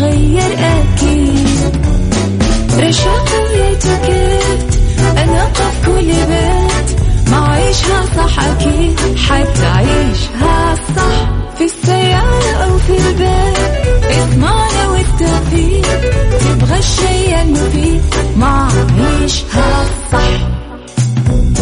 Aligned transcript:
راح 0.00 0.08
تتغير 0.08 0.58
أكيد. 0.58 1.76
رشاق 2.78 3.28
ويتوكيت 3.42 4.74
أنا 5.18 5.44
قف 5.44 5.86
كل 5.86 6.06
بيت. 6.06 7.00
ما 7.30 7.48
عيشها 7.48 8.04
صح 8.16 8.44
أكيد. 8.44 9.00
حتعيشها 9.16 10.74
صح. 10.96 11.30
في 11.58 11.64
السيارة 11.64 12.52
أو 12.64 12.78
في 12.78 12.92
البيت. 13.08 14.16
اضمعنا 14.18 14.88
والتوفيق 14.88 16.00
تبغى 16.40 16.78
الشيء 16.78 17.42
المفيد. 17.42 18.02
ما 18.36 18.68
عيشها 18.98 19.84
صح. 20.12 20.48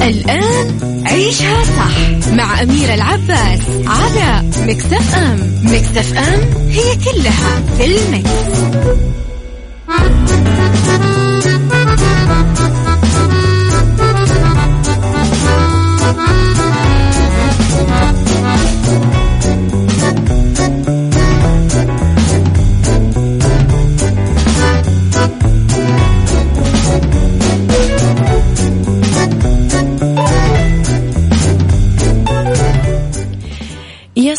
الآن 0.03 0.79
عيشها 1.07 1.65
صح. 1.65 2.31
مع 2.33 2.63
أميرة 2.63 2.95
العباس 2.95 3.61
على 3.87 4.43
مكتف 4.67 5.15
أم. 5.15 5.55
مكتف 5.65 6.19
أم. 6.19 6.58
هي 6.71 6.97
كلها 6.97 7.63
في 7.79 7.85
المكس. 7.85 8.29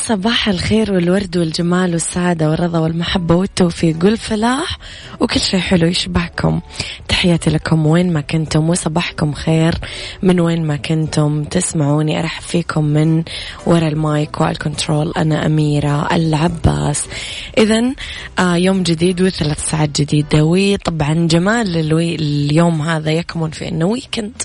صباح 0.09 0.49
الخير 0.49 0.93
والورد 0.93 1.37
والجمال 1.37 1.93
والسعادة 1.93 2.49
والرضا 2.49 2.79
والمحبة 2.79 3.35
والتوفيق 3.35 4.05
والفلاح. 4.05 4.77
وكل 5.19 5.39
شيء 5.39 5.59
حلو 5.59 5.87
يشبهكم 5.87 6.61
تحياتي 7.07 7.49
لكم 7.49 7.85
وين 7.85 8.13
ما 8.13 8.21
كنتم 8.21 8.69
وصباحكم 8.69 9.33
خير 9.33 9.75
من 10.23 10.39
وين 10.39 10.63
ما 10.67 10.75
كنتم. 10.75 11.43
تسمعوني 11.43 12.19
أرحب 12.19 12.43
فيكم 12.43 12.85
من 12.85 13.23
وراء 13.65 13.87
ال 13.87 14.01
mic 14.01 14.41
وال 14.41 14.57
control 14.57 15.13
أنا 15.17 15.45
أميرة 15.45 16.15
العباس. 16.15 17.05
إذا 17.57 17.93
آه 18.39 18.55
يوم 18.55 18.83
جديد 18.83 19.21
وثلاث 19.21 19.69
ساعات 19.69 20.01
جديدة. 20.01 20.43
وطبعا 20.43 21.13
جمال 21.13 21.91
اليوم 21.99 22.81
هذا 22.81 23.11
يكمن 23.11 23.49
في 23.49 23.67
أنه 23.69 23.85
weekend 23.85 24.43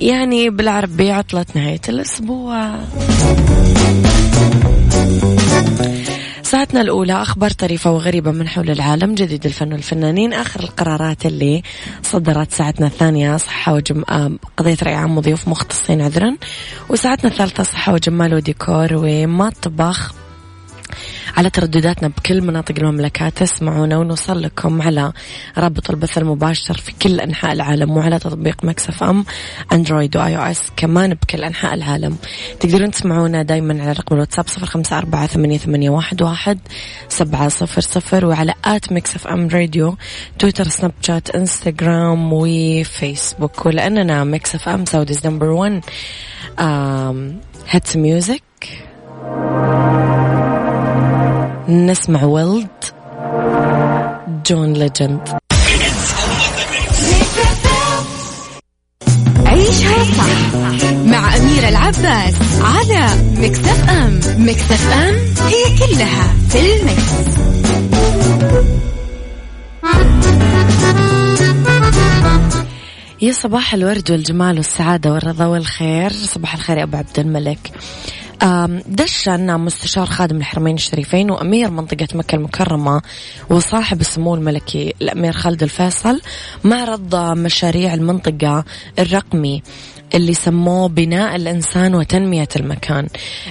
يعني 0.00 0.50
بالعربي 0.50 1.10
عطلة 1.10 1.46
نهاية 1.54 1.80
الأسبوع 1.88 2.74
ساعتنا 6.42 6.80
الأولى 6.80 7.22
أخبار 7.22 7.50
طريفة 7.50 7.90
وغريبة 7.90 8.30
من 8.30 8.48
حول 8.48 8.70
العالم 8.70 9.14
جديد 9.14 9.46
الفن 9.46 9.72
والفنانين 9.72 10.32
آخر 10.32 10.60
القرارات 10.60 11.26
اللي 11.26 11.62
صدرت 12.02 12.52
ساعتنا 12.52 12.86
الثانية 12.86 13.36
صحة 13.36 13.74
وجم... 13.74 14.02
قضية 14.56 14.76
رأي 14.82 14.94
عام 14.94 15.18
وضيوف 15.18 15.48
مختصين 15.48 16.00
عذرا 16.00 16.36
وساعتنا 16.88 17.30
الثالثة 17.30 17.62
صحة 17.62 17.92
وجمال 17.94 18.34
وديكور 18.34 18.88
ومطبخ. 18.92 20.25
على 21.36 21.50
تردداتنا 21.50 22.08
بكل 22.08 22.42
مناطق 22.42 22.74
المملكة 22.78 23.28
تسمعونا 23.28 23.98
ونوصل 23.98 24.42
لكم 24.42 24.82
على 24.82 25.12
رابط 25.58 25.90
البث 25.90 26.18
المباشر 26.18 26.76
في 26.76 26.92
كل 27.02 27.20
أنحاء 27.20 27.52
العالم 27.52 27.96
وعلى 27.96 28.18
تطبيق 28.18 28.64
Mix 28.64 29.02
FM 29.02 29.24
Android 29.72 30.16
و 30.16 30.36
iOS 30.36 30.62
كمان 30.76 31.14
بكل 31.14 31.44
أنحاء 31.44 31.74
العالم. 31.74 32.16
تقدرون 32.60 32.90
تسمعونا 32.90 33.42
دايما 33.42 33.82
على 33.82 33.92
رقم 33.92 34.14
الواتساب 34.14 34.48
صفر 34.48 34.66
خمسة 34.66 34.98
أربعة 34.98 35.26
ثمانية, 35.26 35.58
ثمانية 35.58 35.90
واحد, 35.90 36.22
واحد 36.22 36.58
سبعة 37.08 37.48
صفر 37.48 37.80
صفر 37.80 38.26
وعلى 38.26 38.54
at 38.64 38.92
Mix 38.92 39.26
FM 39.26 39.48
Radio 39.48 39.96
تويتر 40.38 40.68
سناب 40.68 40.92
شات 41.00 41.30
إنستغرام 41.30 42.32
وفيسبوك. 42.32 43.66
ولأننا 43.66 44.24
Mix 44.24 44.68
FM 44.68 44.84
Saudi's 44.84 45.26
number 45.26 45.46
one 45.46 45.80
hits 47.68 47.96
music 47.96 48.42
نسمع 51.68 52.24
Wild 52.24 52.68
John 54.46 54.72
Legend 54.72 55.28
عيشها 59.46 60.04
صح 60.04 60.56
مع 61.06 61.36
أميرة 61.36 61.68
العباس 61.68 62.34
على 62.62 63.08
Mix 63.36 63.90
FM 63.90 64.20
Mix 64.38 64.92
FM 64.92 65.14
هي 65.46 65.78
كلها 65.78 66.34
في 66.48 66.58
ال 66.76 66.88
mix. 66.88 67.36
يا 73.22 73.32
صباح 73.32 73.74
الورد 73.74 74.10
والجمال 74.10 74.56
والسعادة 74.56 75.12
والرضا 75.12 75.46
والخير. 75.46 76.12
صباح 76.12 76.54
الخير 76.54 76.78
يا 76.78 76.82
أبو 76.82 76.96
عبد 76.96 77.18
الملك. 77.18 77.72
دشن 78.86 79.60
مستشار 79.60 80.06
خادم 80.06 80.36
الحرمين 80.36 80.74
الشريفين 80.74 81.30
وأمير 81.30 81.70
منطقة 81.70 82.08
مكة 82.14 82.36
المكرمة 82.36 83.02
وصاحب 83.50 84.00
السمو 84.00 84.34
الملكي 84.34 84.94
الأمير 85.02 85.32
خالد 85.32 85.62
الفيصل 85.62 86.20
معرض 86.64 87.14
مشاريع 87.16 87.94
المنطقة 87.94 88.64
الرقمي. 88.98 89.62
اللي 90.14 90.34
سموه 90.34 90.88
بناء 90.88 91.36
الإنسان 91.36 91.94
وتنمية 91.94 92.48
المكان. 92.56 93.08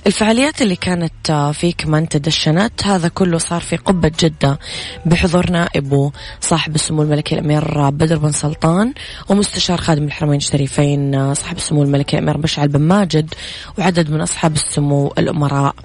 الفعاليات 0.07 0.61
اللي 0.61 0.75
كانت 0.75 1.29
آه، 1.29 1.51
في 1.51 1.71
كمان 1.71 2.09
تدشنت 2.09 2.85
هذا 2.85 3.07
كله 3.07 3.37
صار 3.37 3.61
في 3.61 3.75
قبة 3.75 4.11
جدة 4.19 4.59
بحضور 5.05 5.51
نائبه 5.51 6.11
صاحب 6.41 6.75
السمو 6.75 7.01
الملكي 7.01 7.35
الأمير 7.35 7.89
بدر 7.89 8.17
بن 8.17 8.31
سلطان 8.31 8.93
ومستشار 9.29 9.77
خادم 9.77 10.03
الحرمين 10.03 10.37
الشريفين 10.37 11.15
آه، 11.15 11.33
صاحب 11.33 11.57
السمو 11.57 11.83
الملكي 11.83 12.17
الأمير 12.17 12.37
مشعل 12.37 12.67
بن 12.67 12.81
ماجد 12.81 13.33
وعدد 13.77 14.09
من 14.09 14.21
أصحاب 14.21 14.53
السمو 14.53 15.13
الأمراء. 15.17 15.75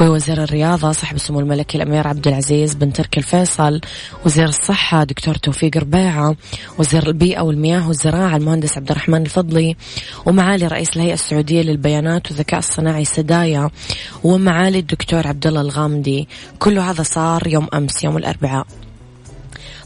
ووزير 0.00 0.42
الرياضة 0.42 0.92
صاحب 0.92 1.16
السمو 1.16 1.40
الملكي 1.40 1.78
الأمير 1.78 2.08
عبد 2.08 2.28
العزيز 2.28 2.74
بن 2.74 2.92
تركي 2.92 3.20
الفيصل 3.20 3.80
وزير 4.26 4.48
الصحة 4.48 5.04
دكتور 5.04 5.34
توفيق 5.34 5.76
ربيعة 5.76 6.36
وزير 6.78 7.06
البيئة 7.06 7.40
والمياه 7.40 7.88
والزراعة 7.88 8.36
المهندس 8.36 8.76
عبد 8.76 8.90
الرحمن 8.90 9.22
الفضلي 9.22 9.76
ومعالي 10.26 10.66
رئيس 10.66 10.96
الهيئة 10.96 11.14
السعودية 11.14 11.62
للبيانات 11.62 12.30
والذكاء 12.30 12.58
الصناعي 12.58 13.04
سدايا 13.04 13.70
ومعالي 14.24 14.78
الدكتور 14.78 15.26
عبد 15.26 15.46
الله 15.46 15.60
الغامدي. 15.60 16.28
كل 16.58 16.78
هذا 16.78 17.02
صار 17.02 17.46
يوم 17.46 17.68
أمس 17.74 18.04
يوم 18.04 18.16
الأربعاء. 18.16 18.66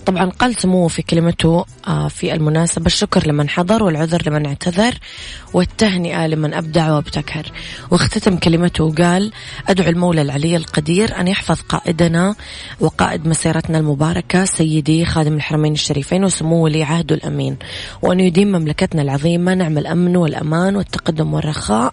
طبعا 0.07 0.31
قال 0.31 0.61
سموه 0.61 0.89
في 0.89 1.03
كلمته 1.03 1.65
آه، 1.89 2.09
في 2.09 2.35
المناسبة. 2.35 2.87
الشكر 2.87 3.27
لمن 3.29 3.49
حضر 3.49 3.83
والعذر 3.83 4.23
لمن 4.27 4.47
اعتذر 4.47 4.95
والتهنئة 5.55 6.27
لمن 6.27 6.55
أبدع 6.55 6.93
وابتكر. 6.93 7.53
واختتم 7.91 8.37
كلمته 8.37 8.85
وقال 8.85 9.33
أدعو 9.69 9.89
المولى 9.91 10.23
العلي 10.23 10.57
القدير 10.57 11.21
أن 11.21 11.29
يحفظ 11.29 11.61
قائدنا 11.61 12.35
وقائد 12.81 13.29
مسيرتنا 13.29 13.79
المباركة 13.79 14.45
سيدي 14.45 15.05
خادم 15.05 15.35
الحرمين 15.35 15.73
الشريفين 15.73 16.25
وسمو 16.25 16.65
ولي 16.65 16.83
عهده 16.83 17.15
الأمين 17.15 17.57
وأن 18.03 18.21
يديم 18.21 18.49
مملكتنا 18.49 19.03
العظيمة 19.03 19.55
نعم 19.55 19.79
الأمن 19.79 20.17
والأمان 20.17 20.77
والتقدم 20.77 21.35
والرخاء 21.35 21.93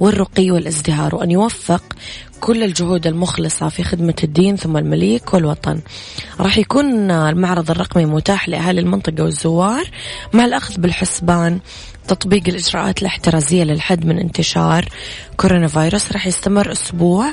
والرقي 0.00 0.50
والازدهار 0.50 1.14
وأن 1.14 1.30
يوفق 1.30 1.82
كل 2.42 2.62
الجهود 2.62 3.06
المخلصة 3.06 3.68
في 3.68 3.82
خدمة 3.82 4.14
الدين 4.24 4.56
ثم 4.56 4.76
المليك 4.76 5.34
والوطن. 5.34 5.80
راح 6.40 6.58
يكون 6.58 7.10
المعرض 7.10 7.70
الرقمي 7.70 8.04
متاح 8.04 8.48
لأهالي 8.48 8.80
المنطقة 8.80 9.24
والزوار 9.24 9.90
مع 10.32 10.44
الأخذ 10.44 10.80
بالحسبان. 10.80 11.60
تطبيق 12.08 12.42
الإجراءات 12.48 13.00
الاحترازية 13.02 13.64
للحد 13.64 14.06
من 14.06 14.18
انتشار 14.18 14.88
كورونا 15.36 15.68
فيروس 15.68 16.12
راح 16.12 16.26
يستمر 16.26 16.72
أسبوع. 16.72 17.32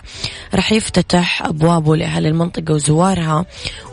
راح 0.55 0.71
يفتتح 0.71 1.45
أبوابه 1.45 1.95
لأهل 1.95 2.25
المنطقة 2.25 2.73
وزوارها 2.73 3.45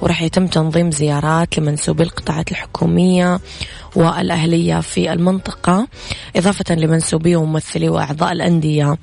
وراح 0.02 0.23
يتم 0.23 0.46
تنظيم 0.46 0.90
زيارات 0.90 1.58
لمنسوبي 1.58 2.02
القطاعات 2.02 2.50
الحكومية 2.50 3.40
والأهلية 3.96 4.81
في 4.81 5.12
المنطقة 5.12 5.88
إضافة 6.37 6.75
لمنسوبي 6.75 7.37
وممثلي 7.37 7.88
وأعضاء 7.88 8.32
الأندية 8.32 8.96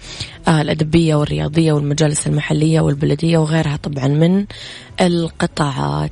آه، 0.48 0.62
الأدبية 0.62 1.16
والرياضية 1.16 1.74
والمجالس 1.74 2.28
المحلية 2.28 2.82
والبلدية 2.82 3.38
وغيرها 3.38 3.76
طبعا 3.76 4.08
من 4.08 4.46
القطاعات. 5.02 6.12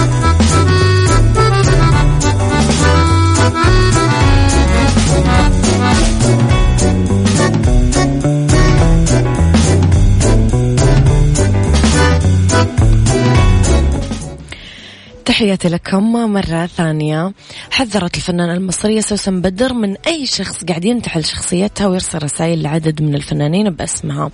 تحياتي 15.31 15.69
لكم 15.69 16.13
مرة 16.13 16.65
ثانية. 16.65 17.33
حذرت 17.71 18.17
الفنانة 18.17 18.53
المصرية 18.53 19.01
سوسن 19.01 19.41
بدر 19.41 19.73
من 19.73 19.97
أي 20.07 20.25
شخص 20.25 20.63
قاعد 20.63 20.85
ينتحل 20.85 21.25
شخصيتها 21.25 21.87
ويرسل 21.87 22.23
رسائل 22.23 22.61
لعدد 22.63 23.01
من 23.01 23.15
الفنانين 23.15 23.69
باسمها. 23.69 24.31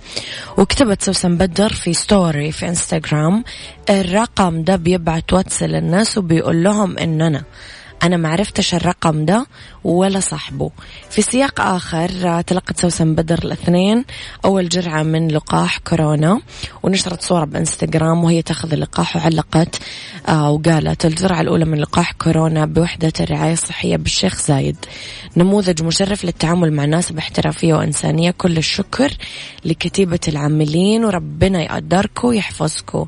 وكتبت 0.56 1.02
سوسن 1.02 1.36
بدر 1.36 1.72
في 1.72 1.92
story 1.92 2.52
في 2.52 2.68
انستغرام 2.68 3.44
الرقم 3.90 4.62
ده 4.62 4.76
بيبعت 4.76 5.32
واتس 5.32 5.62
للناس 5.62 6.18
وبيقول 6.18 6.64
لهم 6.64 6.98
إن 6.98 7.22
أنا 7.22 7.42
أنا 8.02 8.16
ما 8.16 8.28
عرفتش 8.28 8.74
الرقم 8.74 9.24
ده 9.24 9.46
ولا 9.84 10.20
صاحبه. 10.20 10.70
في 11.10 11.22
سياق 11.22 11.60
آخر 11.60 12.40
تلقت 12.40 12.80
سوسن 12.80 13.14
بدر 13.14 13.38
الاثنين 13.44 14.04
أول 14.44 14.68
جرعة 14.68 15.02
من 15.02 15.28
لقاح 15.28 15.78
كورونا 15.78 16.40
ونشرت 16.82 17.22
صورة 17.22 17.44
بإنستغرام 17.44 18.24
وهي 18.24 18.42
تأخذ 18.42 18.72
اللقاح 18.72 19.16
وعلقت 19.16 19.80
آه 20.28 20.50
وقالت 20.50 21.06
الجرعة 21.06 21.40
الأولى 21.40 21.64
من 21.64 21.78
لقاح 21.78 22.12
كورونا 22.12 22.66
بوحدة 22.66 23.12
الرعاية 23.20 23.52
الصحية 23.52 23.96
بالشيخ 23.96 24.42
زايد. 24.46 24.76
نموذج 25.36 25.82
مشرف 25.82 26.24
للتعامل 26.24 26.72
مع 26.72 26.84
ناس 26.84 27.12
باحترافية 27.12 27.74
وإنسانية. 27.74 28.30
كل 28.30 28.58
الشكر 28.58 29.12
لكتيبة 29.64 30.20
العاملين 30.28 31.04
وربنا 31.04 31.62
يقدركم 31.62 32.28
ويحفظكم. 32.28 33.06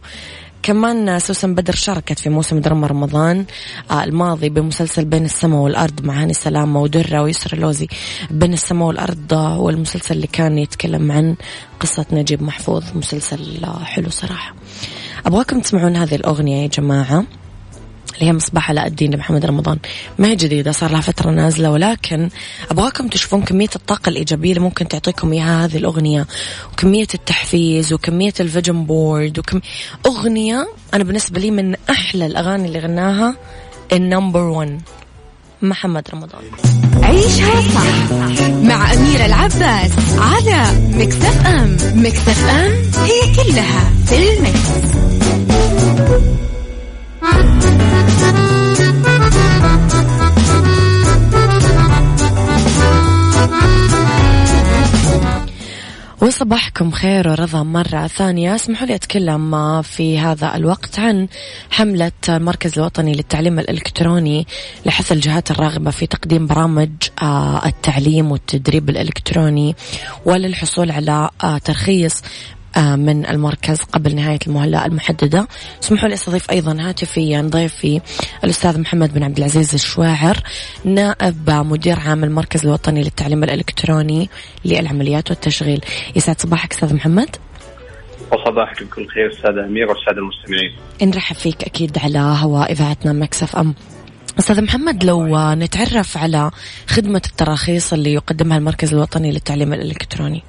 كمان 0.62 1.18
سوسن 1.18 1.54
بدر 1.54 1.74
شاركت 1.74 2.18
في 2.18 2.30
موسم 2.30 2.60
دراما 2.60 2.86
رمضان 2.86 3.44
آه، 3.90 4.04
الماضي 4.04 4.48
بمسلسل 4.48 5.04
بين 5.04 5.24
السماء 5.24 5.60
والأرض 5.60 6.04
مع 6.04 6.22
هاني 6.22 6.34
سلامة 6.34 6.82
ودرة 6.82 7.22
ويسرى 7.22 7.60
لوزي. 7.60 7.88
بين 8.30 8.52
السماء 8.52 8.88
والأرض 8.88 9.32
والمسلسل 9.32 10.14
اللي 10.14 10.26
كان 10.26 10.58
يتكلم 10.58 11.12
عن 11.12 11.36
قصة 11.80 12.06
نجيب 12.12 12.42
محفوظ 12.42 12.84
مسلسل 12.94 13.66
حلو 13.82 14.10
صراحة. 14.10 14.54
أبغاكم 15.26 15.60
تسمعون 15.60 15.96
هذه 15.96 16.14
الأغنية 16.14 16.62
يا 16.62 16.68
جماعة. 16.68 17.24
اللي 18.20 18.30
هي 18.30 18.36
مصباح 18.36 18.70
علاء 18.70 18.86
الدين 18.86 19.14
لمحمد 19.14 19.46
رمضان. 19.46 19.78
ما 20.18 20.28
هي 20.28 20.36
جديدة 20.36 20.72
صار 20.72 20.90
لها 20.90 21.00
فترة 21.00 21.30
نازلة 21.30 21.70
ولكن 21.70 22.28
أبغاكم 22.70 23.08
تشوفون 23.08 23.42
كمية 23.42 23.68
الطاقة 23.76 24.08
الإيجابية 24.08 24.50
اللي 24.50 24.60
ممكن 24.62 24.88
تعطيكم 24.88 25.32
إياها 25.32 25.64
هذه 25.64 25.76
الأغنية 25.76 26.26
وكمية 26.72 27.06
التحفيز 27.14 27.92
وكمية 27.92 28.32
ال 28.40 28.47
vision 28.47 28.84
board 28.84 29.38
وكم 29.38 29.60
أغنية 30.06 30.68
أنا 30.94 31.04
بالنسبة 31.04 31.40
لي 31.40 31.50
من 31.50 31.74
أحلى 31.90 32.26
الأغاني 32.26 32.66
اللي 32.68 32.78
غناها 32.78 33.36
ال 33.92 33.99
number 33.99 34.40
1 34.40 34.80
محمد 35.62 36.08
رمضان. 36.14 36.42
عيشها 37.02 37.60
صح 37.74 38.12
مع 38.50 38.92
أميرة 38.94 39.26
العباس 39.26 39.90
على 40.18 40.64
مكتف 40.92 41.46
أم. 41.46 41.76
مكتف 41.94 42.44
أم 42.48 42.72
هي 43.04 43.34
كلها 43.34 43.90
في 44.06 44.32
المكس. 44.32 44.70
وصباحكم 56.22 56.90
خير 56.90 57.28
ورضا 57.28 57.62
مرة 57.62 58.06
ثانية. 58.06 58.54
اسمحوا 58.54 58.86
لي 58.86 58.94
أتكلم 58.94 59.82
في 59.82 60.18
هذا 60.18 60.56
الوقت 60.56 60.98
عن 60.98 61.28
حملة 61.70 62.12
المركز 62.28 62.78
الوطني 62.78 63.12
للتعليم 63.14 63.58
الإلكتروني 63.58 64.46
لحث 64.86 65.12
الجهات 65.12 65.50
الراغبة 65.50 65.90
في 65.90 66.06
تقديم 66.06 66.46
برامج 66.46 66.90
آه، 67.22 67.66
التعليم 67.66 68.32
والتدريب 68.32 68.90
الإلكتروني 68.90 69.76
وللحصول 70.24 70.90
على 70.90 71.30
آه، 71.44 71.58
ترخيص 71.58 72.22
من 72.78 73.26
المركز 73.26 73.82
قبل 73.82 74.14
نهاية 74.14 74.38
المهلة 74.46 74.86
المحددة. 74.86 75.48
اسمحوا 75.82 76.08
لي 76.08 76.14
أستضيف 76.14 76.50
أيضا 76.50 76.76
هاتفيا 76.80 77.40
ضيفي 77.40 78.00
الأستاذ 78.44 78.80
محمد 78.80 79.14
بن 79.14 79.22
عبد 79.22 79.38
العزيز 79.38 79.74
الشواعر 79.74 80.36
نائب 80.84 81.50
مدير 81.50 82.00
عام 82.00 82.24
المركز 82.24 82.66
الوطني 82.66 83.02
للتعليم 83.02 83.44
الإلكتروني 83.44 84.28
للعمليات 84.64 85.30
والتشغيل. 85.30 85.84
يسعد 86.16 86.40
صباحك 86.40 86.72
أستاذ 86.72 86.94
محمد. 86.94 87.36
وصباحك 88.32 88.82
بكل 88.82 89.08
خير 89.08 89.32
أستاذة 89.32 89.66
أمير 89.66 89.88
والسادة 89.88 90.18
المستمعين. 90.18 90.72
نرحب 91.02 91.36
فيك 91.36 91.64
أكيد 91.64 91.98
على 91.98 92.18
هواء 92.18 92.72
إذاعتنا 92.72 93.12
مكسف 93.12 93.56
أم. 93.56 93.74
أستاذ 94.38 94.62
محمد 94.62 95.04
لو 95.04 95.54
نتعرف 95.54 96.18
على 96.18 96.50
خدمة 96.86 97.22
التراخيص 97.26 97.92
اللي 97.92 98.12
يقدمها 98.12 98.58
المركز 98.58 98.94
الوطني 98.94 99.32
للتعليم 99.32 99.72
الإلكتروني. 99.72 100.42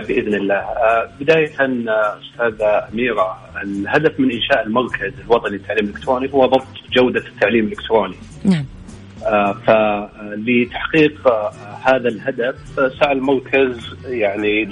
بإذن 0.00 0.34
الله. 0.34 0.54
آه، 0.54 1.10
بداية 1.20 1.52
آه، 1.60 2.18
أستاذة 2.20 2.88
أميرة 2.92 3.38
الهدف 3.62 4.20
من 4.20 4.32
إنشاء 4.32 4.66
المركز 4.66 5.12
الوطني 5.24 5.56
للتعليم 5.56 5.84
الإلكتروني 5.84 6.32
هو 6.32 6.46
ضبط 6.46 6.66
جودة 6.92 7.20
التعليم 7.20 7.64
الإلكتروني. 7.64 8.16
نعم. 8.44 8.64
آه، 9.26 9.52
فلتحقيق 9.52 11.28
هذا 11.84 12.08
الهدف 12.08 12.56
سعى 13.00 13.12
المركز 13.12 13.96
يعني 14.04 14.64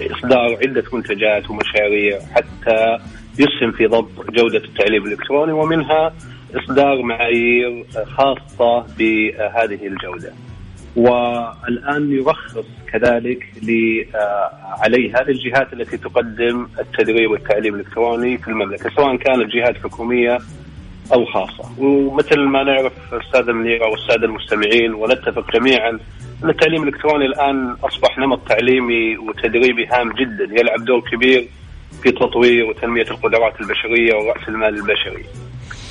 لاصدار 0.00 0.58
عدة 0.62 0.84
منتجات 0.92 1.50
ومشاريع 1.50 2.18
حتى 2.34 2.98
يسهم 3.38 3.72
في 3.72 3.86
ضبط 3.86 4.30
جودة 4.30 4.58
التعليم 4.58 5.04
الإلكتروني 5.06 5.52
ومنها 5.52 6.14
إصدار 6.54 7.02
معايير 7.02 7.84
خاصة 8.16 8.86
بهذه 8.98 9.86
الجودة. 9.86 10.32
والآن 10.96 12.12
يرخص 12.12 12.64
كذلك 12.92 13.46
آه، 14.14 14.50
عليها 14.80 15.22
للجهات 15.22 15.72
التي 15.72 15.96
تقدم 15.96 16.66
التدريب 16.80 17.30
والتعليم 17.30 17.74
الإلكتروني 17.74 18.38
في 18.38 18.48
المملكة 18.48 18.90
سواء 18.96 19.16
كانت 19.16 19.52
جهات 19.52 19.76
حكوميه 19.76 20.38
أو 21.12 21.24
خاصة 21.24 21.64
ومثل 21.78 22.40
ما 22.40 22.62
نعرف 22.62 22.92
أستاذ 23.14 23.52
منيره 23.52 23.88
والساده 23.88 24.26
المستمعين 24.26 24.94
ونتفق 24.94 25.52
جميعا 25.52 25.98
أن 26.44 26.50
التعليم 26.50 26.82
الإلكتروني 26.82 27.26
الآن 27.26 27.76
أصبح 27.84 28.18
نمط 28.18 28.48
تعليمي 28.48 29.16
وتدريبي 29.16 29.86
هام 29.86 30.12
جدا 30.12 30.60
يلعب 30.60 30.84
دور 30.84 31.00
كبير 31.00 31.48
في 32.02 32.10
تطوير 32.10 32.64
وتنمية 32.64 33.02
القدرات 33.10 33.60
البشرية 33.60 34.14
ورأس 34.14 34.48
المال 34.48 34.74
البشري. 34.74 35.24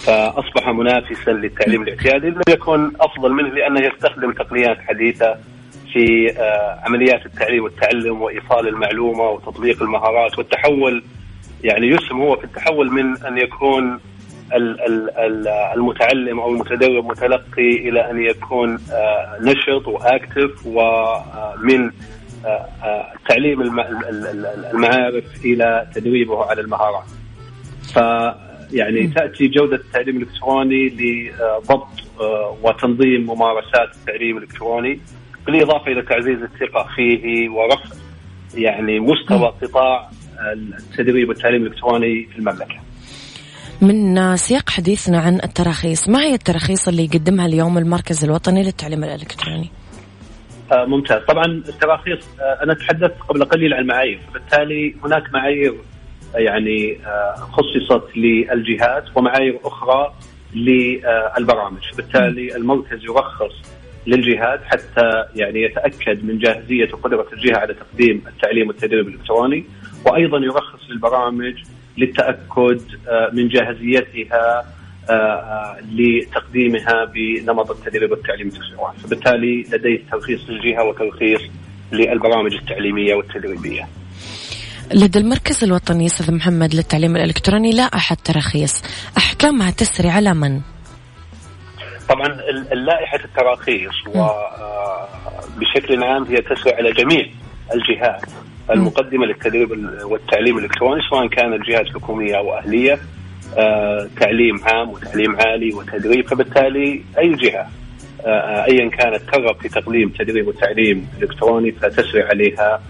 فأصبح 0.06 0.70
منافسا 0.70 1.32
للتعليم 1.32 1.82
الاعتيادي 1.82 2.28
لم 2.30 2.42
يكن 2.50 2.92
أفضل 3.00 3.32
منه 3.32 3.50
لأنه 3.50 3.80
يستخدم 3.86 4.32
تقنيات 4.32 4.78
حديثة 4.78 5.38
في 5.94 6.34
آه، 6.40 6.80
عمليات 6.86 7.26
التعليم 7.26 7.64
والتعلم 7.64 8.22
وإيصال 8.22 8.68
المعلومة 8.68 9.30
وتطبيق 9.30 9.84
المهارات 9.84 10.38
والتحول 10.38 11.04
يعني 11.64 11.88
يسهم 11.88 12.22
هو 12.22 12.36
في 12.36 12.44
التحول 12.44 12.92
من 12.92 13.26
أن 13.26 13.38
يكون 13.38 14.00
المتعلم 15.76 16.40
أو 16.40 16.52
المتدرب 16.54 17.06
متلقي 17.06 17.90
إلى 17.90 18.12
أن 18.12 18.22
يكون 18.22 18.80
آه، 18.92 19.38
نشط 19.42 19.88
واكتف 19.88 20.66
ومن 20.66 21.92
آه، 22.46 23.08
تعليم 23.30 23.62
المعارف 24.74 25.46
إلى 25.46 25.88
تدريبه 25.96 26.46
على 26.46 26.62
المهارات. 26.62 27.06
ف 27.94 28.00
يعني 28.72 29.08
تأتي 29.08 29.48
جودة 29.48 29.76
التعليم 29.76 30.18
الإلكتروني 30.18 30.90
لضبط 30.90 31.88
آه، 32.20 32.58
وتنظيم 32.64 33.22
ممارسات 33.22 33.96
التعليم 33.96 34.38
الإلكتروني 34.38 35.00
بالإضافة 35.46 35.92
إلى 35.92 36.02
تعزيز 36.02 36.42
الثقة 36.42 36.88
فيه 36.96 37.50
ورفع 37.50 37.96
يعني 38.56 39.00
مستوى 39.00 39.54
قطاع 39.62 40.10
التدريب 40.54 41.30
والتعليم 41.30 41.62
الإلكتروني 41.62 42.28
في 42.32 42.40
المملكة. 42.40 42.76
من 43.82 44.38
سياق 44.38 44.70
حديثنا 44.70 45.20
عن 45.20 45.36
التراخيص، 45.36 46.10
ما 46.10 46.24
هي 46.24 46.34
التراخيص 46.34 46.88
اللي 46.88 47.04
يقدمها 47.04 47.46
اليوم 47.46 47.78
المركز 47.78 48.24
الوطني 48.24 48.64
للتعليم 48.64 49.04
الإلكتروني؟ 49.04 49.70
آه 50.72 50.86
ممتاز، 50.86 51.22
طبعا 51.22 51.46
التراخيص 51.46 52.26
آه 52.40 52.64
أنا 52.64 52.74
تحدثت 52.74 53.20
قبل 53.30 53.46
قليل 53.46 53.74
عن 53.74 53.82
المعايير، 53.82 54.20
فبالتالي 54.30 54.96
هناك 55.04 55.34
معايير 55.34 55.74
يعني 56.36 56.98
آه، 57.06 57.34
خصصت 57.36 58.18
للجهات 58.18 59.04
ومعايير 59.16 59.60
أخرى 59.64 60.14
للبرامج، 60.56 61.82
بالتالي 61.98 62.56
المركز 62.56 63.04
يرخص 63.04 63.54
للجهات 64.08 64.64
حتى 64.64 65.24
يعني 65.36 65.62
يتأكد 65.62 66.26
من 66.26 66.38
جاهزية 66.38 66.90
وقدرة 66.94 67.28
الجهة 67.34 67.58
على 67.58 67.74
تقديم 67.74 68.24
التعليم 68.28 68.68
والتدريب 68.68 69.08
الإلكتروني، 69.08 69.66
وأيضا 70.06 70.38
يرخص 70.38 70.90
للبرامج 70.90 71.54
للتأكد 71.98 72.82
آه، 73.08 73.30
من 73.34 73.48
جاهزيتها 73.48 74.66
آه، 75.10 75.78
لتقديمها 75.92 77.06
بنمط 77.06 77.72
التدريب 77.72 78.12
والتعليم 78.12 78.48
الإلكتروني، 78.48 78.98
فبالتالي 79.04 79.66
لديه 79.72 80.02
ترخيص 80.12 80.50
للجهة 80.50 80.84
وترخيص 80.84 81.42
للبرامج 81.92 82.54
التعليمية 82.54 83.16
والتدريبية. 83.16 83.88
لدى 84.92 85.20
المركز 85.20 85.64
الوطني 85.64 86.06
أستاذ 86.06 86.36
محمد 86.36 86.76
للتعليم 86.76 87.16
الإلكتروني 87.16 87.72
لا 87.72 87.84
أحد 87.84 88.18
تراخيص، 88.18 88.84
احكامها 89.18 89.72
تسري 89.72 90.10
على 90.10 90.34
من؟ 90.34 90.62
طبعا 92.10 92.28
اللائحة 92.72 93.20
التراخيص 93.26 93.94
وبشكل 94.08 96.04
عام 96.04 96.24
هي 96.24 96.38
تسري 96.38 96.74
على 96.74 96.92
جميع 96.92 97.26
الجهات 97.74 98.22
المقدمة 98.72 99.26
للتدريب 99.26 99.72
والتعليم 100.04 100.58
الإلكتروني 100.58 101.02
سواء 101.10 101.28
كانت 101.28 101.66
جهات 101.68 101.88
حكومية 101.88 102.38
أو 102.38 102.58
أهلية 102.58 103.00
تعليم 104.20 104.64
عام 104.64 104.90
وتعليم 104.90 105.36
عالي 105.36 105.74
وتدريب 105.74 106.28
فبالتالي 106.28 107.04
أي 107.18 107.36
جهة 107.36 107.68
ايا 108.70 108.90
كانت 108.90 109.22
ترغب 109.32 109.56
في 109.62 109.70
تقديم 109.70 110.10
تدريب 110.10 110.48
وتعليم 110.48 111.08
إلكتروني 111.22 111.72
فتسري 111.72 112.24
عليها 112.24 112.82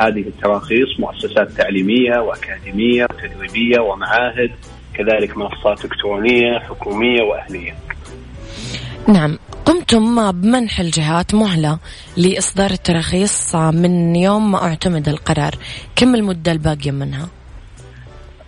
هذه 0.00 0.20
التراخيص 0.20 1.00
مؤسسات 1.00 1.50
تعليمية 1.50 2.18
وأكاديمية 2.18 3.04
وتدريبية 3.04 3.80
ومعاهد 3.80 4.50
كذلك 4.94 5.36
منصات 5.36 5.84
إلكترونية 5.84 6.58
حكومية 6.58 7.22
وأهلية. 7.22 7.74
نعم 9.08 9.38
قمتم 9.64 10.32
بمنح 10.32 10.80
الجهات 10.80 11.34
مهلة 11.34 11.78
لإصدار 12.16 12.70
التراخيص 12.70 13.54
من 13.54 14.16
يوم 14.16 14.52
ما 14.52 14.62
اعتمد 14.62 15.08
القرار 15.08 15.54
كم 15.96 16.14
المدة 16.14 16.52
الباقية 16.52 16.90
منها؟ 16.90 17.28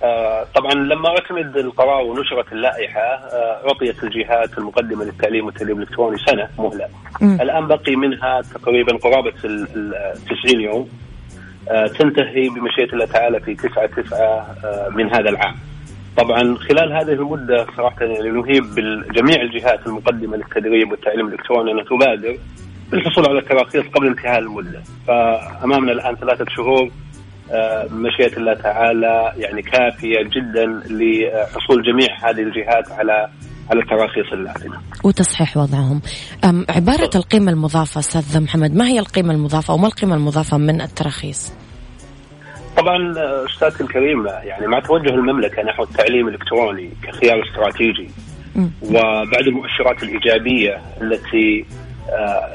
آه 0.03 0.47
طبعا 0.55 0.75
لما 0.75 1.09
اعتمد 1.09 1.57
القرار 1.57 2.03
ونشرت 2.03 2.53
اللائحة 2.53 3.01
آه 3.01 3.69
أعطيت 3.69 4.05
الجهات 4.05 4.59
المقدمة 4.59 5.05
للتعليم 5.05 5.47
والتدريب 5.47 5.77
الإلكتروني 5.77 6.17
سنة 6.19 6.49
مهلة. 6.59 6.89
م. 7.21 7.41
الآن 7.41 7.67
بقي 7.67 7.97
منها 7.97 8.41
تقريبا 8.55 8.97
قرابة 8.97 9.33
ال 9.45 9.95
90 10.45 10.61
يوم. 10.61 10.89
آه 11.71 11.87
تنتهي 11.87 12.49
بمشيئة 12.49 12.93
الله 12.93 13.05
تعالى 13.07 13.41
في 13.41 13.55
9 13.55 13.87
9 13.87 14.19
آه 14.19 14.89
من 14.89 15.15
هذا 15.15 15.29
العام. 15.31 15.55
طبعا 16.17 16.55
خلال 16.55 16.93
هذه 16.93 17.13
المدة 17.13 17.67
صراحة 17.77 18.05
يعني 18.05 18.29
نهيب 18.31 18.65
بجميع 18.75 19.43
الجهات 19.43 19.87
المقدمة 19.87 20.37
للتدريب 20.37 20.91
والتعليم 20.91 21.27
الإلكتروني 21.29 21.73
ان 21.73 21.85
تبادر 21.85 22.39
بالحصول 22.91 23.27
على 23.29 23.39
التراخيص 23.39 23.85
قبل 23.95 24.07
انتهاء 24.07 24.39
المدة. 24.39 24.83
فأمامنا 25.09 25.93
الآن 25.93 26.15
ثلاثة 26.17 26.45
شهور. 26.57 26.91
مشيئة 27.91 28.37
الله 28.37 28.55
تعالى 28.55 29.33
يعني 29.37 29.63
كافية 29.63 30.23
جدا 30.23 30.67
لحصول 30.67 31.83
جميع 31.83 32.31
هذه 32.31 32.43
الجهات 32.43 32.93
على 32.93 33.29
على 33.71 33.81
التراخيص 33.81 34.33
اللازمه. 34.33 34.81
وتصحيح 35.05 35.57
وضعهم. 35.57 36.01
عبارة 36.69 37.11
القيمة 37.15 37.53
المضافة 37.53 37.99
أستاذ 37.99 38.43
محمد، 38.43 38.75
ما 38.75 38.87
هي 38.89 38.99
القيمة 38.99 39.35
المضافة 39.35 39.75
وما 39.75 39.87
القيمة 39.87 40.15
المضافة 40.15 40.57
من 40.59 40.81
التراخيص؟ 40.81 41.53
طبعا 42.77 43.15
أستاذ 43.47 43.75
الكريم 43.81 44.27
يعني 44.27 44.67
مع 44.67 44.81
توجه 44.81 45.15
المملكة 45.15 45.63
نحو 45.63 45.83
التعليم 45.83 46.29
الإلكتروني 46.29 46.91
كخيار 47.03 47.43
استراتيجي 47.49 48.11
وبعد 48.83 49.47
المؤشرات 49.47 50.03
الإيجابية 50.03 50.81
التي 51.03 51.65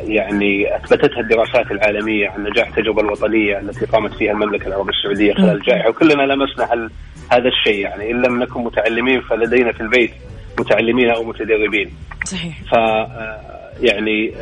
يعني 0.01 0.75
أثبتتها 0.75 1.19
الدراسات 1.19 1.71
العالمية 1.71 2.29
عن 2.29 2.43
نجاح 2.43 2.67
التجربة 2.67 3.01
الوطنية 3.01 3.59
التي 3.59 3.85
قامت 3.85 4.13
فيها 4.13 4.31
المملكة 4.31 4.67
العربية 4.67 4.93
السعودية 4.93 5.33
خلال 5.33 5.55
الجائحه 5.55 5.89
وكلنا 5.89 6.23
لمسنا 6.23 6.73
هل 6.73 6.89
هذا 7.31 7.47
الشيء 7.47 7.79
يعني 7.79 8.11
إن 8.11 8.21
لم 8.21 8.43
نكن 8.43 8.63
متعلمين 8.63 9.21
فلدينا 9.21 9.71
في 9.71 9.81
البيت 9.81 10.11
متعلمين 10.59 11.09
أو 11.09 11.23
متدربين. 11.23 11.93
صحيح. 12.25 12.61
ف 12.71 12.75
آه، 12.75 13.55
يعني 13.81 14.33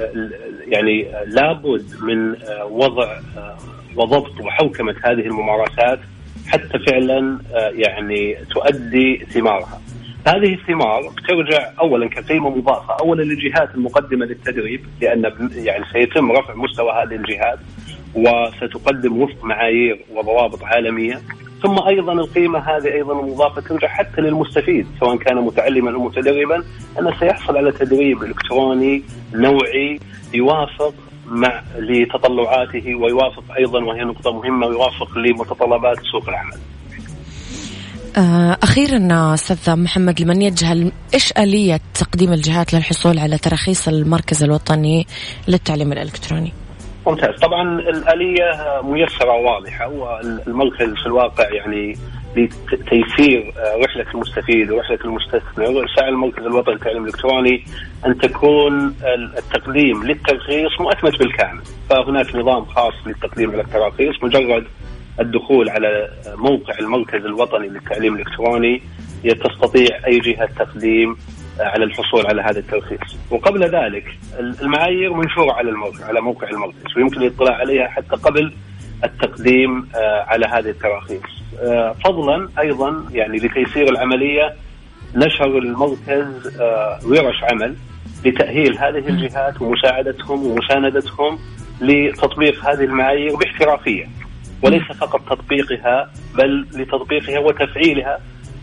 يعني 0.67 1.07
لابد 1.27 1.85
من 2.01 2.35
آه، 2.43 2.65
وضع 2.65 3.19
وضبط 3.95 4.41
وحوكمة 4.41 4.95
هذه 5.03 5.27
الممارسات 5.27 5.99
حتى 6.47 6.79
فعلا 6.87 7.39
آه، 7.53 7.71
يعني 7.75 8.37
تؤدي 8.53 9.25
ثمارها. 9.29 9.81
هذه 10.27 10.53
الثمار 10.53 11.11
ترجع 11.27 11.69
اولا 11.79 12.09
كقيمه 12.09 12.49
مضافه 12.49 12.93
اولا 13.01 13.23
للجهات 13.23 13.75
المقدمة 13.75 14.25
للتدريب 14.25 14.85
لأن 15.01 15.49
يعني 15.55 15.85
سيتم 15.93 16.31
رفع 16.31 16.55
مستوى 16.55 16.91
هذه 16.91 17.15
الجهات 17.15 17.59
وستقدم 18.15 19.21
وفق 19.21 19.43
معايير 19.43 20.05
وضوابط 20.11 20.63
عالمية 20.63 21.21
ثم 21.63 21.87
أيضا 21.87 22.13
القيمة 22.13 22.59
هذه 22.59 22.93
أيضا 22.93 23.19
المضافه 23.19 23.61
ترجع 23.61 23.87
حتى 23.87 24.21
للمستفيد 24.21 24.87
سواء 24.99 25.15
كان 25.17 25.37
متعلما 25.37 25.93
أو 25.93 26.03
متدربا 26.03 26.63
انه 26.99 27.19
سيحصل 27.19 27.57
على 27.57 27.71
تدريب 27.71 28.23
إلكتروني 28.23 29.03
نوعي 29.33 29.99
يوافق 30.33 30.93
مع 31.25 31.61
لتطلعاته 31.77 32.95
ويوافق 32.95 33.43
أيضا 33.57 33.83
وهي 33.83 34.03
نقطة 34.03 34.31
مهمة 34.31 34.67
ويوافق 34.67 35.17
لمتطلبات 35.17 35.99
سوق 36.11 36.29
العمل. 36.29 36.57
آه، 38.17 38.57
أخيرا 38.63 39.33
أستاذ 39.33 39.75
محمد 39.75 40.21
لمن 40.21 40.41
يجهل 40.41 40.91
إيش 41.13 41.31
آلية 41.37 41.79
تقديم 41.93 42.33
الجهات 42.33 42.73
للحصول 42.73 43.19
على 43.19 43.37
تراخيص 43.37 43.87
المركز 43.87 44.43
الوطني 44.43 45.07
للتعليم 45.47 45.91
الإلكتروني؟ 45.91 46.53
ممتاز. 47.07 47.39
طبعا 47.41 47.79
الآلية 47.79 48.81
ميسرة 48.83 49.31
وواضحة 49.31 49.87
والمركز 49.87 50.93
في 50.93 51.05
الواقع 51.05 51.49
يعني 51.53 51.97
لتيسير 52.35 53.53
آه، 53.57 53.85
رحلة 53.85 54.05
المستفيد 54.13 54.71
ورحلة 54.71 54.99
المستثمر. 55.05 55.87
سعى 55.95 56.09
المركز 56.09 56.43
الوطني 56.45 56.73
للتعليم 56.73 57.03
الإلكتروني 57.03 57.65
أن 58.05 58.17
تكون 58.17 58.95
التقديم 59.37 60.03
للترخيص 60.03 60.79
مؤتمت 60.79 61.19
بالكامل. 61.19 61.61
فهناك 61.89 62.35
نظام 62.35 62.65
خاص 62.65 62.93
للتقديم 63.05 63.51
على 63.51 63.61
التراخيص 63.61 64.23
مجرد 64.23 64.65
الدخول 65.19 65.69
على 65.69 66.09
موقع 66.35 66.79
المركز 66.79 67.25
الوطني 67.25 67.67
للتعليم 67.67 68.15
الإلكتروني 68.15 68.81
تستطيع 69.23 70.07
أي 70.07 70.19
جهة 70.19 70.45
تقديم 70.45 71.17
آه، 71.59 71.63
على 71.63 71.83
الحصول 71.83 72.25
على 72.25 72.41
هذا 72.41 72.59
الترخيص 72.59 73.17
وقبل 73.31 73.63
ذلك 73.63 74.05
المعايير 74.39 75.13
منشورة 75.13 75.53
على 75.53 75.69
الموقع 75.69 76.05
على 76.05 76.21
موقع 76.21 76.49
المركز 76.49 76.97
ويمكن 76.97 77.21
الاطلاع 77.21 77.55
عليها 77.55 77.87
حتى 77.87 78.15
قبل 78.15 78.53
التقديم 79.03 79.89
آه، 79.95 80.23
على 80.27 80.45
هذه 80.45 80.69
التراخيص. 80.69 81.21
آه، 81.59 81.95
فضلا 82.05 82.49
أيضا 82.59 83.05
يعني 83.11 83.37
لتيسير 83.37 83.89
العملية 83.89 84.53
نشر 85.15 85.57
المركز 85.57 86.59
ورش 87.05 87.43
عمل 87.51 87.75
لتأهيل 88.25 88.77
هذه 88.77 89.07
الجهات 89.07 89.61
ومساعدتهم 89.61 90.45
ومساندتهم 90.45 91.39
لتطبيق 91.81 92.65
هذه 92.65 92.83
المعايير 92.83 93.35
باحترافية. 93.35 94.05
وليس 94.63 94.83
فقط 94.83 95.21
تطبيقها 95.29 96.11
بل 96.35 96.67
لتطبيقها 96.73 97.39
وتفعيلها 97.39 98.19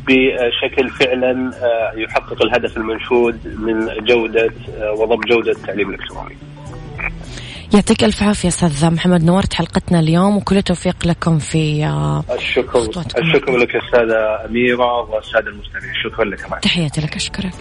بشكل 0.06 0.90
فعلا 0.90 1.50
آه، 1.62 1.92
يحقق 1.96 2.42
الهدف 2.42 2.76
المنشود 2.76 3.38
من 3.58 4.04
جودة 4.04 4.50
آه، 4.74 4.92
وضبط 4.92 5.26
جودة 5.26 5.52
التعليم 5.52 5.88
الإلكتروني. 5.88 6.36
يعطيك 7.74 8.04
ألف 8.04 8.22
عافية 8.22 8.48
أستاذ 8.48 8.90
محمد 8.90 9.24
نورت 9.24 9.54
حلقتنا 9.54 10.00
اليوم 10.00 10.36
وكل 10.36 10.56
التوفيق 10.56 11.06
لكم 11.06 11.38
في 11.38 11.84
آه، 11.84 12.24
الشكر 12.34 12.90
الشكر 13.18 13.56
لك 13.56 13.76
أستاذة 13.76 14.44
أميرة 14.44 15.10
والسادة 15.10 15.50
المستمعين 15.50 15.94
شكرا 16.04 16.24
لك 16.24 16.40
تحياتي 16.62 17.00
لك 17.00 17.16
أشكرك. 17.16 17.54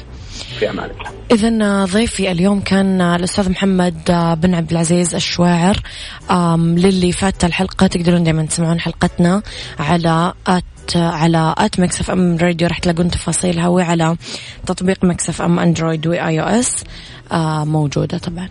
في 0.60 0.70
أمان 0.70 0.90
الله. 0.90 1.12
اذا 1.32 1.86
ضيفي 1.86 2.32
اليوم 2.32 2.62
كان 2.62 3.02
الأستاذ 3.02 3.50
محمد 3.50 4.04
بن 4.42 4.56
عبد 4.56 4.72
العزيز 4.72 5.16
الشواعر. 5.16 5.78
للي 6.58 7.12
فات 7.12 7.44
الحلقة 7.44 7.88
تقدرون 7.88 8.24
دائما 8.24 8.46
تسمعون 8.46 8.80
حلقتنا 8.80 9.42
على 9.80 10.34
على 10.96 11.56
at 11.58 11.80
Mix 11.80 12.02
FM 12.02 12.38
Radio. 12.38 12.68
راح 12.68 12.80
تلاقون 12.80 13.12
تفاصيلها 13.12 13.68
وعلى 13.68 14.18
تطبيق 14.66 15.04
Mix 15.04 15.30
FM 15.30 15.60
Android 15.60 16.08
و 16.08 16.42
iOS 16.42 16.84
موجودة 17.66 18.18
طبعا. 18.18 18.50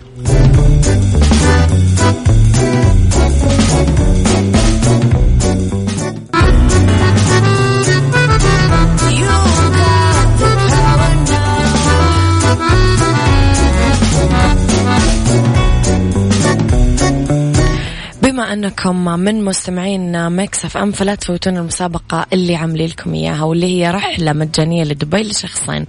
بما 18.39 18.53
أنكم 18.53 19.05
من 19.05 19.45
مستمعين 19.45 20.31
Mix 20.31 20.65
FM 20.65 20.93
فلا 20.93 21.15
تفوتون 21.15 21.57
المسابقة 21.57 22.27
اللي 22.33 22.57
عاملين 22.57 22.89
لكم 22.89 23.15
إياها 23.15 23.43
واللي 23.43 23.67
هي 23.67 23.91
رحلة 23.91 24.33
مجانية 24.33 24.85
لدبي 24.85 25.23
لشخصين. 25.23 25.87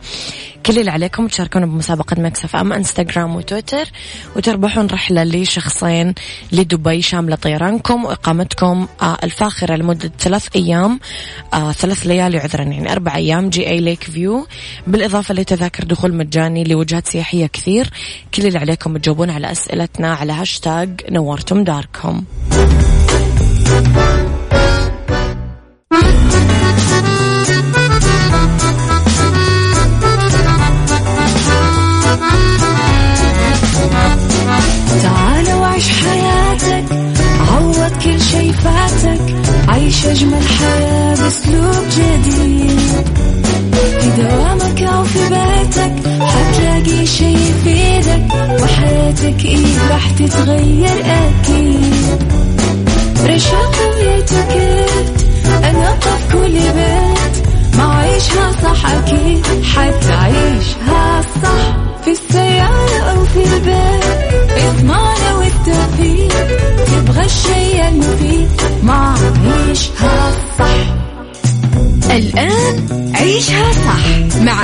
كل 0.70 0.80
اللي 0.80 0.92
عليكم 0.92 1.28
تشاركون 1.28 1.66
بمسابقة 1.66 2.22
Mix 2.22 2.46
FM 2.46 2.74
انستغرام 2.74 3.36
وتويتر 3.36 3.86
وتربحون 4.36 4.88
رحلة 4.88 5.24
لشخصين 5.24 6.14
لدبي 6.52 7.02
شاملة 7.02 7.36
طيرانكم 7.36 8.06
وإقامتكم 8.06 8.88
آه، 9.02 9.18
الفاخرة 9.24 9.76
لمدة 9.76 10.12
ثلاث 10.20 10.48
أيام 10.56 11.00
آه، 11.54 11.72
ثلاث 11.72 12.08
ليالي 12.08 12.38
عذرا 12.38 12.64
يعني 12.64 12.92
أربع 12.92 13.16
أيام 13.16 13.50
JA 13.50 13.70
Lake 13.70 14.04
View. 14.04 14.48
بالإضافة 14.88 15.34
لتذاكر 15.34 15.84
دخول 15.84 16.14
مجاني 16.14 16.64
لوجهات 16.64 17.08
سياحية 17.08 17.46
كثير 17.46 17.90
كل 18.34 18.46
اللي 18.46 18.60
عليكم 18.60 18.98
تجاوبون 18.98 19.30
على 19.30 19.52
أسئلتنا 19.52 20.14
على 20.14 20.34
هاشتاج 20.34 21.02
نورتم 21.10 21.64
داركم. 21.64 22.24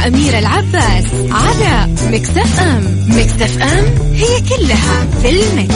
صح 0.06 0.12
مع 0.12 0.18
أميرة 0.20 0.40
العباس 0.40 1.06
على 1.32 1.94
مكتف 2.12 2.60
أم 2.60 3.06
مكتف 3.08 3.62
أم 3.62 4.14
هي 4.14 4.42
كلها 4.42 5.06
في 5.22 5.30
المكس. 5.30 5.76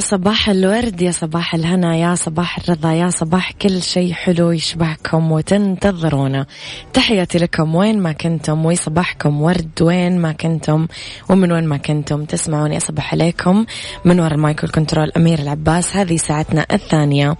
يا 0.00 0.04
صباح 0.04 0.48
الورد 0.48 1.02
يا 1.02 1.10
صباح 1.10 1.54
الهنا 1.54 1.96
يا 1.96 2.14
صباح 2.14 2.58
الرضا 2.58 2.92
يا 2.92 3.10
صباح 3.10 3.52
كل 3.52 3.82
شيء 3.82 4.12
حلو 4.12 4.50
يشبهكم 4.50 5.32
وتنتظرونا. 5.32 6.46
تحياتي 6.92 7.38
لكم 7.38 7.74
وين 7.74 7.98
ما 8.00 8.12
كنتم 8.12 8.66
وصباحكم 8.66 9.42
ورد 9.42 9.70
وين 9.80 10.18
ما 10.18 10.32
كنتم 10.32 10.86
ومن 11.28 11.52
وين 11.52 11.64
ما 11.64 11.76
كنتم 11.76 12.24
تسمعوني 12.24 12.76
أصبح 12.76 13.12
عليكم 13.12 13.66
من 14.04 14.20
وراء 14.20 14.34
ال 14.34 14.40
mic 14.40 14.57
وال 14.57 14.68
control 14.68 15.12
أميرة 15.16 15.38
العباس. 15.38 15.96
هذه 15.96 16.16
ساعتنا 16.16 16.66
الثانية 16.72 17.36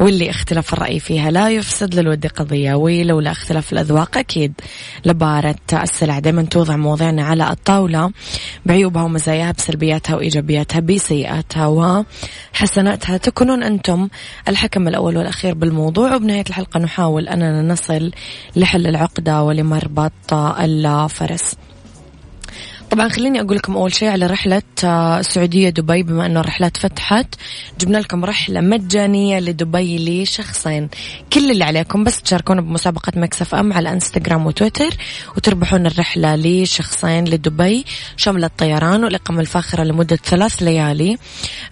واللي 0.00 0.30
اختلاف 0.30 0.72
الرأي 0.72 1.00
فيها 1.00 1.30
لا 1.30 1.48
يفسد 1.48 1.94
للود 1.94 2.26
قضية 2.26 2.74
ولولا 2.74 3.30
اختلاف 3.30 3.72
الأذواق 3.72 4.18
أكيد 4.18 4.52
لبارت 5.04 5.56
السلع 5.72 6.18
دائما 6.18 6.42
توضع 6.42 6.76
مواضيعنا 6.76 7.24
على 7.24 7.50
الطاولة 7.50 8.10
بعيوبها 8.66 9.02
ومزاياها 9.02 9.52
بسلبياتها 9.52 10.16
وإيجابياتها 10.16 10.80
بسيئاتها. 10.80 12.01
وحسناتها 12.54 13.16
تكونون 13.16 13.62
أنتم 13.62 14.08
الحكم 14.48 14.88
الأول 14.88 15.16
والأخير 15.16 15.54
بالموضوع 15.54 16.14
وبنهاية 16.14 16.44
الحلقة 16.48 16.80
نحاول 16.80 17.28
أننا 17.28 17.62
نصل 17.62 18.10
لحل 18.56 18.86
العقدة 18.86 19.42
ولمربط 19.42 20.34
الفرس. 20.34 21.56
طبعا 22.92 23.08
خليني 23.08 23.40
أقول 23.40 23.56
لكم 23.56 23.76
أول 23.76 23.94
شيء 23.94 24.08
على 24.08 24.26
رحلة 24.26 24.62
آه، 24.84 25.20
السعودية 25.20 25.70
دبي 25.70 26.02
بما 26.02 26.26
أنه 26.26 26.40
الرحلات 26.40 26.76
فتحت 26.76 27.34
جبنا 27.80 27.98
لكم 27.98 28.24
رحلة 28.24 28.60
مجانية 28.60 29.38
لدبي 29.40 30.22
لشخصين. 30.22 30.88
كل 31.32 31.50
اللي 31.50 31.64
عليكم 31.64 32.04
بس 32.04 32.22
تشاركونا 32.22 32.60
بمسابقة 32.60 33.12
مكسف 33.16 33.54
أم 33.54 33.72
على 33.72 33.92
إنستغرام 33.92 34.46
وتويتر 34.46 34.96
وتربحون 35.36 35.86
الرحلة 35.86 36.36
لشخصين 36.36 37.24
لدبي 37.24 37.84
شاملة 38.16 38.46
الطيران 38.46 39.04
والإقامة 39.04 39.40
الفاخرة 39.40 39.82
لمدة 39.82 40.16
ثلاث 40.16 40.62
ليالي. 40.62 41.18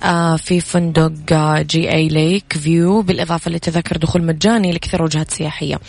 آه، 0.02 0.36
في 0.36 0.60
فندق 0.60 1.32
آه، 1.32 1.62
JA 1.62 1.92
Lake 1.92 2.52
View 2.52 3.02
بالإضافة 3.02 3.50
لتذاكر 3.50 3.96
دخول 3.96 4.22
مجاني 4.22 4.72
لكثير 4.72 5.02
وجهات 5.02 5.30
سياحية. 5.30 5.80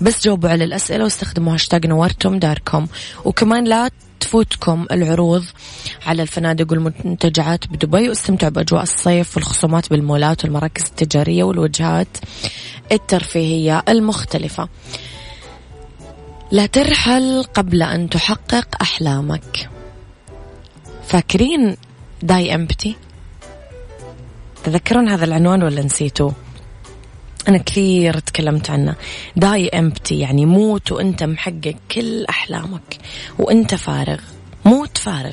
بس 0.00 0.24
جاوبوا 0.24 0.48
على 0.50 0.64
الأسئلة 0.64 1.04
واستخدموا 1.04 1.54
هاشتاج 1.54 1.86
نورتم 1.86 2.38
داركم 2.38 2.86
وكمان 3.24 3.64
لا 3.64 3.90
تفوتكم 4.20 4.86
العروض 4.92 5.44
على 6.06 6.22
الفنادق 6.22 6.72
والمنتجعات 6.72 7.66
بدبي 7.66 8.08
واستمتعوا 8.08 8.52
بأجواء 8.52 8.82
الصيف 8.82 9.36
والخصومات 9.36 9.90
بالمولات 9.90 10.44
والمراكز 10.44 10.84
التجارية 10.84 11.44
والوجهات 11.44 12.18
الترفيهية 12.92 13.82
المختلفة. 13.88 14.68
لا 16.50 16.66
ترحل 16.66 17.42
قبل 17.54 17.82
أن 17.82 18.08
تحقق 18.08 18.66
أحلامك. 18.82 19.70
فاكرين 21.06 21.76
Die 22.22 22.54
Empty؟ 22.54 22.96
تذكرون 24.64 25.08
هذا 25.08 25.24
العنوان 25.24 25.62
ولا 25.62 25.82
نسيتوه؟ 25.82 26.34
أنا 27.48 27.58
كثير 27.58 28.18
تكلمت 28.18 28.70
عنه 28.70 28.94
Die 29.36 29.68
Empty 29.68 30.18
يعني 30.18 30.46
موت 30.46 30.92
وأنت 30.92 31.22
محقق 31.22 31.74
كل 31.90 32.24
أحلامك 32.24 32.98
وأنت 33.38 33.74
فارغ. 33.74 34.18
موت 34.64 34.98
فارغ. 34.98 35.32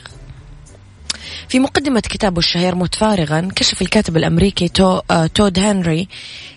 في 1.50 1.60
مقدمة 1.60 2.00
كتابه 2.00 2.40
الشهير 2.40 2.76
موت 2.76 2.96
فارغا 2.96 3.50
كشف 3.56 3.82
الكاتب 3.82 4.18
الأمريكي 4.18 4.68
تو 4.68 5.02
آه 5.12 5.28
تود 5.28 5.60
هنري 5.60 6.08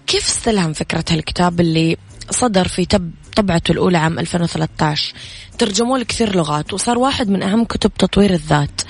كيف 0.06 0.26
استلهم 0.28 0.72
فكرة 0.72 1.04
هالكتاب 1.10 1.60
اللي 1.60 1.96
صدر 2.30 2.68
في 2.68 2.84
تب 2.84 3.10
طبعته 3.36 3.72
الأولى 3.72 3.98
عام 3.98 4.18
2013 4.18 5.14
ترجموه 5.58 5.98
لكثير 5.98 6.36
لغات 6.36 6.72
وصار 6.72 6.98
واحد 6.98 7.28
من 7.28 7.42
أهم 7.42 7.64
كتب 7.64 7.90
تطوير 7.98 8.30
الذات. 8.30 8.80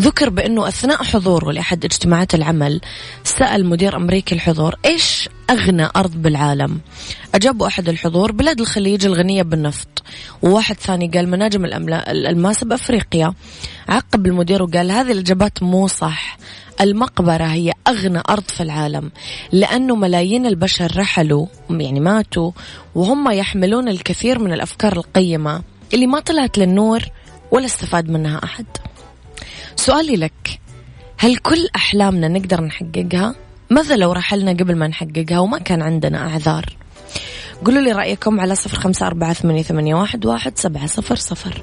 ذكر 0.00 0.30
بأنه 0.30 0.68
أثناء 0.68 1.04
حضوره 1.04 1.52
لأحد 1.52 1.84
اجتماعات 1.84 2.34
العمل 2.34 2.80
سأل 3.24 3.66
مدير 3.66 3.96
أمريكي 3.96 4.34
الحضور 4.34 4.74
إيش 4.84 5.28
أغنى 5.50 5.88
أرض 5.96 6.22
بالعالم؟ 6.22 6.80
أجابوا 7.34 7.66
أحد 7.66 7.88
الحضور 7.88 8.32
بلاد 8.32 8.60
الخليج 8.60 9.06
الغنية 9.06 9.42
بالنفط. 9.42 10.02
وواحد 10.42 10.76
ثاني 10.76 11.10
قال 11.14 11.28
مناجم 11.28 11.64
الألماس 11.64 12.64
بأفريقيا. 12.64 13.32
عقب 13.88 14.26
المدير 14.26 14.62
وقال 14.62 14.90
هذه 14.90 15.12
الإجابات 15.12 15.62
مو 15.62 15.86
صح. 15.86 16.38
المقبرة 16.80 17.44
هي 17.44 17.72
أغنى 17.88 18.22
أرض 18.28 18.42
في 18.42 18.62
العالم 18.62 19.10
لأنه 19.52 19.96
ملايين 19.96 20.46
البشر 20.46 20.92
رحلوا 20.96 21.46
يعني 21.70 22.00
ماتوا 22.00 22.50
وهم 22.94 23.30
يحملون 23.30 23.88
الكثير 23.88 24.38
من 24.38 24.52
الأفكار 24.52 24.92
القيمة 24.92 25.62
اللي 25.94 26.06
ما 26.06 26.20
طلعت 26.20 26.58
للنور 26.58 27.02
ولا 27.50 27.66
استفاد 27.66 28.10
منها 28.10 28.40
أحد 28.44 28.66
سؤالي 29.76 30.16
لك 30.16 30.60
هل 31.18 31.36
كل 31.36 31.68
أحلامنا 31.76 32.28
نقدر 32.28 32.60
نحققها؟ 32.60 33.34
ماذا 33.70 33.96
لو 33.96 34.12
رحلنا 34.12 34.50
قبل 34.50 34.76
ما 34.76 34.88
نحققها 34.88 35.38
وما 35.38 35.58
كان 35.58 35.82
عندنا 35.82 36.28
أعذار؟ 36.28 36.76
قولوا 37.64 37.82
لي 37.82 37.92
رأيكم 37.92 38.40
على 38.40 38.54
صفر 38.54 38.78
خمسة 38.78 39.06
أربعة 39.06 39.32
ثمانية, 39.32 39.94
واحد 39.94 40.58
سبعة 40.58 40.86
صفر 40.86 41.16
صفر 41.16 41.62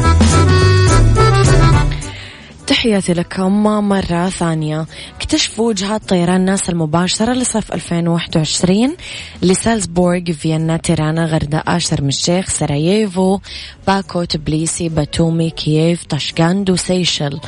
تحياتي 2.71 3.13
لكم 3.13 3.63
مرة 3.63 4.29
ثانية. 4.29 4.85
اكتشفوا 5.15 5.67
وجهات 5.67 6.09
طيران 6.09 6.41
ناس 6.41 6.71
المباشرة 6.71 7.33
لصيف 7.33 7.73
2021 7.73 8.95
لسالزبورغ 9.41 10.23
فيينا 10.23 10.77
تيرانا 10.77 11.25
غردقة 11.25 11.77
شرم 11.77 12.07
الشيخ 12.07 12.49
سراييفو 12.49 13.39
باكو 13.87 14.23
تبليسي 14.23 14.89
باتومي 14.89 15.49
كييف 15.49 16.05
طشقاند 16.05 16.69
وسيشل 16.69 17.39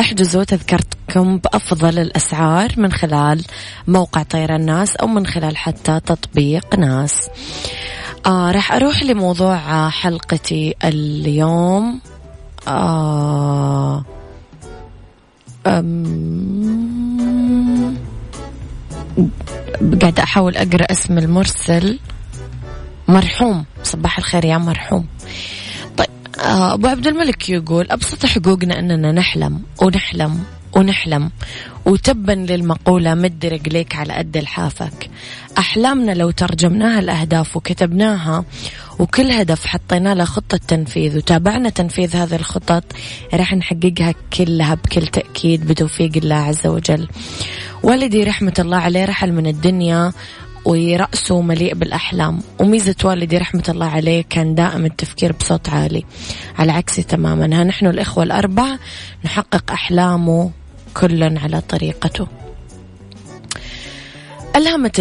احجزوا 0.00 0.44
تذكرتكم 0.44 1.38
بأفضل 1.38 1.98
الأسعار 1.98 2.72
من 2.76 2.92
خلال 2.92 3.44
موقع 3.88 4.22
طيران 4.22 4.66
ناس 4.66 4.96
أو 4.96 5.06
من 5.06 5.26
خلال 5.26 5.56
حتى 5.56 6.00
تطبيق 6.06 6.74
ناس. 6.74 7.28
آه 8.26 8.50
راح 8.50 8.72
أروح 8.72 9.02
لموضوع 9.02 9.88
حلقتي 9.88 10.74
اليوم. 10.84 12.00
آه 12.68 14.04
قاعدة 20.02 20.22
أحاول 20.22 20.56
أقرأ 20.56 20.92
اسم 20.92 21.18
المرسل. 21.18 21.98
مرحوم. 23.08 23.64
صباح 23.82 24.18
الخير 24.18 24.44
يا 24.44 24.58
مرحوم. 24.58 25.06
طيب 25.96 26.08
آه، 26.44 26.74
أبو 26.74 26.86
عبد 26.86 27.06
الملك 27.06 27.48
يقول 27.48 27.86
أبسط 27.90 28.26
حقوقنا 28.26 28.78
أننا 28.78 29.12
نحلم 29.12 29.62
ونحلم 29.82 30.40
ونحلم 30.72 31.30
وتبا 31.84 32.32
للمقولة 32.32 33.14
مد 33.14 33.46
رجليك 33.46 33.96
على 33.96 34.12
قد 34.12 34.36
لحافك. 34.36 35.10
أحلامنا 35.58 36.12
لو 36.12 36.30
ترجمناها 36.30 36.98
الأهداف 36.98 37.56
وكتبناها 37.56 38.44
وكل 38.98 39.30
هدف 39.30 39.66
حطينا 39.66 40.14
له 40.14 40.24
خطة 40.24 40.56
تنفيذ 40.68 41.16
وتابعنا 41.16 41.68
تنفيذ 41.68 42.16
هذه 42.16 42.36
الخطط 42.36 42.84
راح 43.34 43.54
نحققها 43.54 44.14
كلها 44.32 44.74
بكل 44.74 45.06
تأكيد 45.06 45.66
بتوفيق 45.66 46.10
الله 46.16 46.34
عز 46.34 46.66
وجل. 46.66 47.08
والدي 47.82 48.24
رحمة 48.24 48.54
الله 48.58 48.76
عليه 48.76 49.04
رحل 49.04 49.32
من 49.32 49.46
الدنيا 49.46 50.12
ورأسه 50.64 51.40
مليء 51.40 51.74
بالأحلام. 51.74 52.40
وميزة 52.58 52.96
والدي 53.04 53.38
رحمة 53.38 53.64
الله 53.68 53.86
عليه 53.86 54.24
كان 54.30 54.54
دائم 54.54 54.84
التفكير 54.84 55.32
بصوت 55.32 55.68
عالي. 55.68 56.04
على 56.58 56.72
عكسي 56.72 57.02
تماما. 57.02 57.60
ها 57.60 57.64
نحن 57.64 57.86
الإخوة 57.86 58.24
الأربع 58.24 58.76
نحقق 59.24 59.72
أحلامه 59.72 60.50
كلا 60.94 61.40
على 61.40 61.60
طريقته. 61.60 62.43
ألهمت 64.56 65.00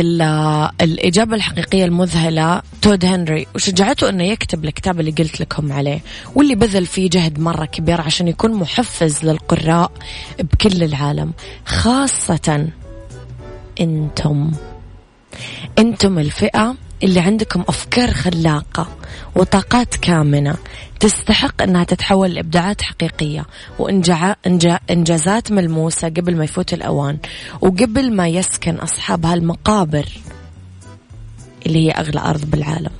الإجابة 0.81 1.35
الحقيقية 1.35 1.85
المذهلة 1.85 2.61
تود 2.81 3.05
هنري 3.05 3.47
وشجعته 3.55 4.09
أنه 4.09 4.23
يكتب 4.23 4.65
الكتاب 4.65 4.99
اللي 4.99 5.11
قلت 5.11 5.39
لكم 5.41 5.71
عليه 5.73 5.99
واللي 6.35 6.55
بذل 6.55 6.85
فيه 6.85 7.09
جهد 7.09 7.39
مرة 7.39 7.65
كبير 7.65 8.01
عشان 8.01 8.27
يكون 8.27 8.53
محفز 8.53 9.25
للقراء 9.25 9.91
بكل 10.39 10.83
العالم 10.83 11.33
خاصة 11.65 12.67
أنتم. 13.81 14.51
أنتم 15.79 16.19
الفئة 16.19 16.75
اللي 17.03 17.19
عندكم 17.19 17.63
أفكار 17.67 18.11
خلاقة. 18.11 18.87
وطاقات 19.35 19.95
كامنة 19.95 20.55
تستحق 20.99 21.61
أنها 21.61 21.83
تتحول 21.83 22.33
لإبداعات 22.33 22.81
حقيقية 22.81 23.45
وإنجازات 23.79 25.51
ملموسة 25.51 26.09
قبل 26.09 26.37
ما 26.37 26.43
يفوت 26.43 26.73
الأوان 26.73 27.17
وقبل 27.61 28.15
ما 28.15 28.27
يسكن 28.27 28.75
أصحاب 28.75 29.25
هالمقابر 29.25 30.05
اللي 31.65 31.87
هي 31.87 31.91
أغلى 31.91 32.19
أرض 32.19 32.45
بالعالم. 32.45 32.91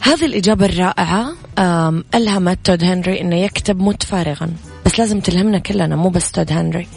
هذه 0.00 0.26
الإجابة 0.26 0.66
الرائعة 0.66 1.32
ألهمت 2.14 2.58
تود 2.64 2.84
هنري 2.84 3.20
أنه 3.20 3.36
يكتب 3.36 3.80
متفارغا 3.80 4.50
بس 4.86 4.98
لازم 4.98 5.20
تلهمنا 5.20 5.58
كلنا 5.58 5.96
مو 5.96 6.08
بس 6.08 6.30
تود 6.32 6.52
هنري. 6.52 6.88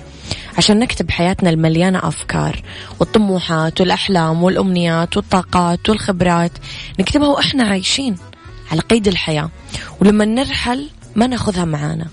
عشان 0.57 0.79
نكتب 0.79 1.11
حياتنا 1.11 1.49
المليانة 1.49 1.99
أفكار 2.07 2.61
والطموحات 2.99 3.81
والأحلام 3.81 4.43
والأمنيات 4.43 5.17
والطاقات 5.17 5.89
والخبرات. 5.89 6.51
نكتبها 6.99 7.27
وإحنا 7.27 7.63
عايشين 7.63 8.15
على 8.71 8.81
قيد 8.81 9.07
الحياة. 9.07 9.49
ولما 10.01 10.25
نرحل 10.25 10.89
ما 11.15 11.27
ناخذها 11.27 11.65
معانا 11.65 12.07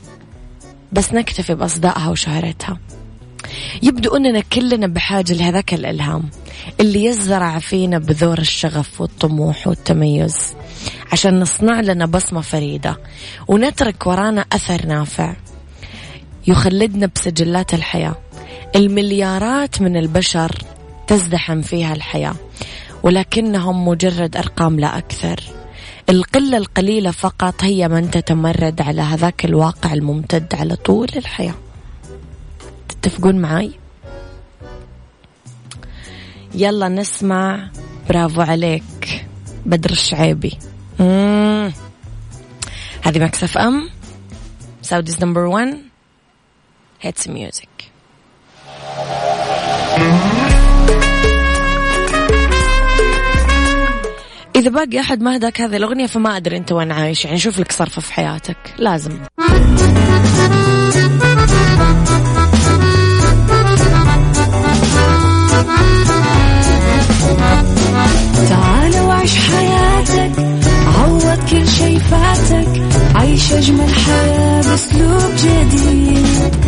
بس 0.93 1.13
نكتفي 1.13 1.55
بأصدائها 1.55 2.09
وشهرتها. 2.09 2.79
يبدو 3.83 4.17
أننا 4.17 4.41
كلنا 4.41 4.87
بحاجة 4.87 5.33
لهذاك 5.33 5.75
الإلهام 5.75 6.31
اللي 6.81 7.05
يزرع 7.05 7.59
فينا 7.59 7.99
بذور 7.99 8.39
الشغف 8.39 9.01
والطموح 9.01 9.67
والتميز 9.67 10.55
عشان 11.13 11.41
نصنع 11.41 11.81
لنا 11.81 12.07
بصمة 12.07 12.41
فريدة 12.41 12.99
ونترك 13.49 14.07
ورانا 14.07 14.45
أثر 14.53 14.87
نافع 14.87 15.35
يخلدنا 16.47 17.11
بسجلات 17.17 17.75
الحياة. 17.75 18.15
المليارات 18.77 19.83
من 19.83 19.97
البشر 19.97 20.59
تزدحم 21.07 21.63
فيها 21.63 21.95
الحياة 21.95 22.35
ولكنهم 23.03 23.89
مجرد 23.89 24.37
أرقام 24.37 24.81
لا 24.81 24.99
أكثر. 24.99 25.41
القلة 26.09 26.57
القليلة 26.57 27.11
فقط 27.11 27.65
هي 27.65 27.89
من 27.89 28.11
تتمرد 28.11 28.83
على 28.83 29.01
هذاك 29.03 29.45
الواقع 29.45 29.93
الممتد 29.93 30.55
على 30.55 30.77
طول 30.77 31.09
الحياة. 31.17 31.55
تتفقون 32.89 33.39
معي؟ 33.39 33.73
يلا 36.55 36.89
نسمع. 36.89 37.71
برافو 38.09 38.41
عليك. 38.41 39.27
بدر 39.67 39.91
الشعيبي. 39.91 40.59
هذه 43.03 43.19
Mix 43.19 43.59
FM؟ 43.59 43.91
Saudi's 44.83 45.25
number 45.25 45.41
1 45.41 45.79
hits 47.01 47.29
music 47.29 47.69
إذا 54.57 54.71
باقي 54.71 55.01
أحد 55.01 55.23
ما 55.23 55.37
هداك 55.37 55.61
هذه 55.61 55.77
الأغنية 55.77 56.07
فما 56.07 56.37
أدري 56.37 56.57
أنت 56.57 56.73
وين 56.73 56.93
عايش. 56.93 57.25
يعني 57.25 57.39
شوف 57.39 57.59
لك 57.59 57.73
صرفة 57.73 58.03
في 58.03 58.13
حياتك. 58.13 58.57
لازم. 58.79 59.19
تعال 68.49 69.01
وعيش 69.01 69.37
حياتك 69.39 70.33
عوض 70.99 71.39
كل 71.51 71.69
شي 71.69 71.99
فاتك 71.99 72.83
عيش 73.15 73.53
أجمل 73.53 73.95
حياة 73.95 74.63
بأسلوب 74.63 75.33
جديد. 75.37 76.68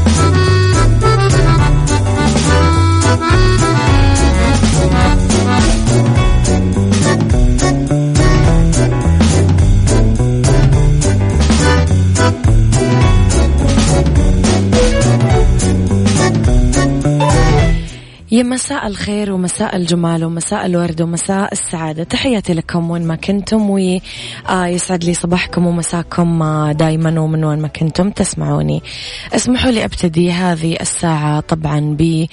يا 18.33 18.43
مساء 18.43 18.87
الخير 18.87 19.31
ومساء 19.31 19.75
الجمال 19.75 20.25
ومساء 20.25 20.65
الورد 20.65 21.01
ومساء 21.01 21.51
السعادة. 21.51 22.03
تحياتي 22.03 22.53
لكم 22.53 22.89
وين 22.89 23.07
ما 23.07 23.15
كنتم 23.15 23.69
ويسعد 23.69 25.03
لي 25.03 25.13
صباحكم 25.13 25.65
ومساكم 25.65 26.43
دايما 26.71 27.19
ومن 27.19 27.43
وين 27.43 27.59
ما 27.59 27.67
كنتم 27.67 28.09
تسمعوني. 28.09 28.83
اسمحوا 29.35 29.71
لي 29.71 29.85
أبتدي 29.85 30.31
هذه 30.31 30.77
الساعة 30.81 31.39
طبعا 31.39 31.97
ب 31.99 32.25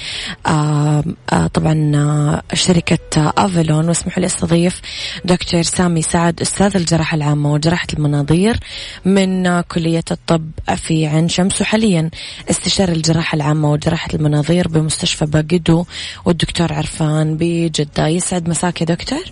طبعا 1.54 2.42
شركة 2.52 3.32
أفلون. 3.38 3.88
واسمحوا 3.88 4.20
لي 4.20 4.26
أستضيف 4.26 4.80
دكتور 5.24 5.62
سامي 5.62 6.02
سعد 6.02 6.40
أستاذ 6.40 6.76
الجراحة 6.76 7.14
العامة 7.14 7.52
وجراحة 7.52 7.86
المناظير 7.94 8.60
من 9.04 9.60
كلية 9.60 10.04
الطب 10.10 10.50
في 10.76 11.06
عين 11.06 11.28
شمس. 11.28 11.60
وحاليا 11.60 12.10
استشاري 12.50 12.92
الجراحة 12.92 13.36
العامة 13.36 13.72
وجراحة 13.72 14.08
المناظير 14.14 14.68
بمستشفى 14.68 15.26
باقدو 15.26 15.84
والدكتور 16.24 16.72
عرفان 16.72 17.36
بجدة. 17.36 18.06
يسعد 18.06 18.48
مساك 18.48 18.80
يا 18.80 18.86
دكتور. 18.86 19.24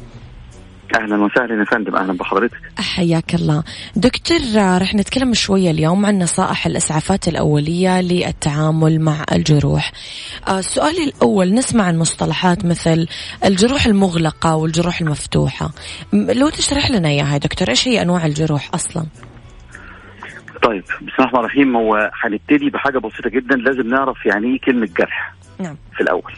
أهلا 0.95 1.25
وسهلا 1.25 1.55
يا 1.61 1.65
فندم. 1.65 1.97
أهلا 1.97 2.13
بحضرتك. 2.13 2.59
حياك 2.79 3.35
الله. 3.35 3.65
دكتور 3.97 4.39
رح 4.57 4.95
نتكلم 4.95 5.35
شوية 5.35 5.71
اليوم 5.71 6.07
عن 6.07 6.19
نصائح 6.19 6.67
الإسعافات 6.67 7.29
الأولية 7.29 8.01
للتعامل 8.01 9.01
مع 9.01 9.25
الجروح. 9.33 9.93
السؤال 10.49 11.01
آه، 11.01 11.05
الأول 11.05 11.55
نسمع 11.55 11.85
عن 11.85 11.99
مصطلحات 11.99 12.65
مثل 12.65 13.07
الجروح 13.45 13.87
المغلقة 13.87 14.57
والجروح 14.57 15.01
المفتوحة. 15.01 15.71
لو 16.13 16.49
تشرح 16.49 16.91
لنا 16.91 17.09
إياها 17.09 17.33
يا 17.33 17.39
دكتور 17.39 17.69
إيش 17.69 17.89
هي 17.89 18.03
أنواع 18.03 18.27
الجروح 18.27 18.71
أصلا؟ 18.75 19.07
طيب 20.63 20.83
بسم 20.83 20.99
الله 21.03 21.15
الرحمن 21.19 21.39
الرحيم. 21.41 21.77
هو 21.77 22.11
هنبتدي 22.23 22.71
بحاجة 22.71 22.99
بسيطة 22.99 23.31
جدا. 23.31 23.57
لازم 23.57 23.89
نعرف 23.89 24.27
يعني 24.27 24.47
إيه 24.47 24.61
كلمة 24.61 24.89
جرح 24.99 25.35
نعم. 25.59 25.77
في 25.97 26.01
الأول. 26.01 26.33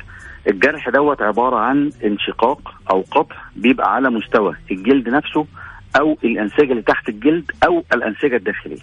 الجرح 0.46 0.88
دوت 0.88 1.22
عبارة 1.22 1.56
عن 1.56 1.90
انشقاق 2.04 2.74
أو 2.90 3.04
قطع 3.10 3.36
بيبقى 3.56 3.94
على 3.94 4.10
مستوى 4.10 4.54
الجلد 4.70 5.08
نفسه 5.08 5.46
أو 6.00 6.18
الأنسجة 6.24 6.70
اللي 6.72 6.82
تحت 6.82 7.08
الجلد 7.08 7.50
أو 7.66 7.84
الأنسجة 7.94 8.36
الداخلية. 8.36 8.82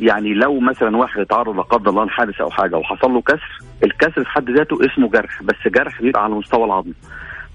يعني 0.00 0.34
لو 0.34 0.60
مثلا 0.60 0.96
واحد 0.96 1.20
اتعرض 1.20 1.56
لا 1.56 1.62
قدر 1.62 1.90
الله 1.90 2.04
لحادث 2.04 2.40
أو 2.40 2.50
حاجة 2.50 2.76
وحصل 2.76 3.10
له 3.12 3.20
كسر 3.20 3.58
الكسر 3.84 4.24
في 4.24 4.30
حد 4.30 4.50
ذاته 4.50 4.78
اسمه 4.86 5.08
جرح 5.08 5.42
بس 5.42 5.54
جرح 5.74 6.02
بيبقى 6.02 6.24
على 6.24 6.34
مستوى 6.34 6.64
العظم. 6.64 6.92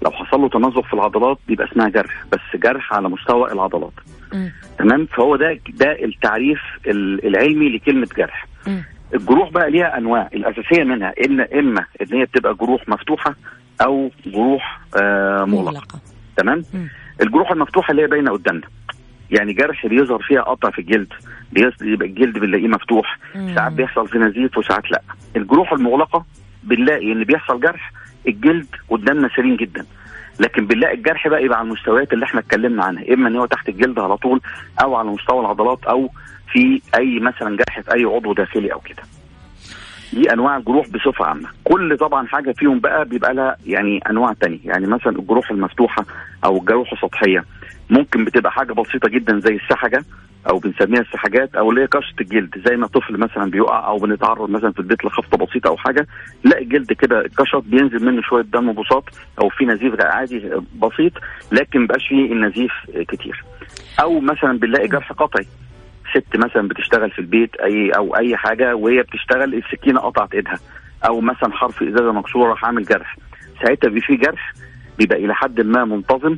لو 0.04 0.10
حصل 0.10 0.40
له 0.40 0.48
تمزق 0.48 0.84
في 0.84 0.94
العضلات 0.94 1.38
بيبقى 1.48 1.66
اسمها 1.72 1.88
جرح 1.88 2.24
بس 2.32 2.60
جرح 2.60 2.92
على 2.94 3.08
مستوى 3.08 3.52
العضلات. 3.52 3.92
م. 4.32 4.48
تمام؟ 4.78 5.06
فهو 5.06 5.36
ده 5.36 5.58
ده 5.68 6.04
التعريف 6.04 6.60
العلمي 7.24 7.68
لكلمة 7.76 8.08
جرح. 8.18 8.46
م. 8.66 8.80
الجروح 9.14 9.50
بقى 9.50 9.70
ليها 9.70 9.98
أنواع. 9.98 10.28
الأساسية 10.34 10.84
منها 10.84 11.14
إن 11.26 11.40
إما 11.40 11.84
إن 12.02 12.18
هي 12.18 12.24
بتبقى 12.24 12.54
جروح 12.54 12.88
مفتوحة 12.88 13.34
أو 13.86 14.10
جروح 14.26 14.80
آه 15.02 15.44
مغلقة. 15.44 15.98
تمام. 16.36 16.62
الجروح 17.22 17.50
المفتوحة 17.50 17.90
اللي 17.90 18.02
هي 18.02 18.06
باينة 18.06 18.30
قدامنا. 18.32 18.66
يعني 19.30 19.52
جرح 19.52 19.86
بيظهر 19.86 20.22
فيها 20.22 20.40
قطع 20.42 20.70
في 20.70 20.78
الجلد. 20.78 21.12
يبقى 21.82 22.06
الجلد 22.08 22.38
بنلاقيه 22.38 22.68
مفتوح. 22.68 23.18
مم. 23.34 23.54
ساعات 23.54 23.72
بيحصل 23.72 24.08
في 24.08 24.18
نزيف 24.18 24.58
وساعات 24.58 24.90
لأ. 24.90 25.02
الجروح 25.36 25.72
المغلقة 25.72 26.24
بنلاقي 26.62 27.12
إن 27.12 27.24
بيحصل 27.24 27.60
جرح 27.60 27.92
الجلد 28.28 28.66
قدامنا 28.90 29.28
سليم 29.36 29.56
جدا. 29.56 29.86
لكن 30.40 30.66
بنلاقي 30.66 30.94
الجرح 30.94 31.28
بقى 31.28 31.44
يبقى 31.44 31.58
على 31.58 31.66
المستويات 31.66 32.12
اللي 32.12 32.24
إحنا 32.24 32.40
اتكلمنا 32.40 32.84
عنها. 32.84 33.14
إما 33.14 33.28
إن 33.28 33.36
هو 33.36 33.46
تحت 33.46 33.68
الجلد 33.68 33.98
على 33.98 34.16
طول 34.16 34.40
أو 34.82 34.94
على 34.94 35.08
مستوى 35.08 35.40
العضلات 35.40 35.84
أو 35.84 36.10
في 36.52 36.82
أي 36.96 37.20
مثلا 37.20 37.56
جرح 37.56 37.80
في 37.80 37.94
أي 37.94 38.04
عضو 38.04 38.32
داخلي 38.32 38.72
أو 38.72 38.80
كده. 38.80 39.02
دي 40.12 40.32
أنواع 40.32 40.56
الجروح 40.56 40.88
بصفة 40.88 41.24
عامة. 41.24 41.48
كل 41.64 41.96
طبعا 41.96 42.26
حاجة 42.26 42.52
فيهم 42.52 42.78
بقى 42.80 43.04
بيبقى 43.04 43.34
لها 43.34 43.56
يعني 43.66 43.98
أنواع 44.10 44.32
تانية. 44.32 44.58
يعني 44.64 44.86
مثلا 44.86 45.18
الجروح 45.18 45.50
المفتوحة 45.50 46.04
أو 46.44 46.56
الجروح 46.56 46.92
السطحية. 46.92 47.44
ممكن 47.90 48.24
بتبقى 48.24 48.52
حاجة 48.52 48.72
بسيطة 48.72 49.08
جدا 49.08 49.40
زي 49.40 49.54
السحجة 49.54 50.04
أو 50.48 50.58
بنسميها 50.58 51.00
السحجات 51.00 51.54
أو 51.54 51.70
اللي 51.70 51.80
هي 51.82 51.86
قشره 51.86 52.20
الجلد. 52.20 52.62
زي 52.68 52.76
ما 52.76 52.86
طفل 52.86 53.18
مثلا 53.18 53.50
بيقع 53.50 53.86
أو 53.86 53.96
بنتعرض 53.96 54.50
مثلا 54.50 54.72
في 54.72 54.78
البيت 54.78 55.04
لخبطة 55.04 55.46
بسيطة 55.46 55.68
أو 55.68 55.76
حاجة 55.76 56.06
لا 56.44 56.58
الجلد 56.58 56.92
كده 56.92 57.24
اتكشط 57.26 57.62
بينزل 57.66 58.04
منه 58.06 58.22
شوية 58.22 58.42
دم 58.42 58.72
بساط 58.72 59.04
أو 59.38 59.48
في 59.48 59.64
نزيف 59.64 60.00
عادي 60.00 60.50
بسيط 60.82 61.12
لكن 61.52 61.80
مبقاش 61.80 62.08
فيه 62.08 62.32
النزيف 62.32 62.72
كتير. 63.08 63.44
أو 64.02 64.20
مثلا 64.20 64.58
بنلاقي 64.58 64.88
جرح 64.88 65.12
قطعي. 65.12 65.46
ست 66.14 66.36
مثلا 66.36 66.68
بتشتغل 66.68 67.10
في 67.10 67.18
البيت 67.18 67.56
أي 67.56 67.90
أو 67.90 68.16
أي 68.16 68.36
حاجة 68.36 68.74
وهي 68.76 69.02
بتشتغل 69.02 69.54
السكينة 69.54 70.00
قطعت 70.00 70.34
إيدها. 70.34 70.58
أو 71.06 71.20
مثلا 71.20 71.52
حرف 71.52 71.82
إزازة 71.82 72.12
مكسورة 72.12 72.50
راح 72.50 72.64
عامل 72.64 72.84
جرح. 72.84 73.16
ساعتها 73.64 73.88
بيبقى 73.88 74.06
في 74.06 74.16
جرح 74.16 74.52
بيبقى 74.98 75.18
إلى 75.24 75.34
حد 75.34 75.60
ما 75.60 75.84
منتظم 75.84 76.36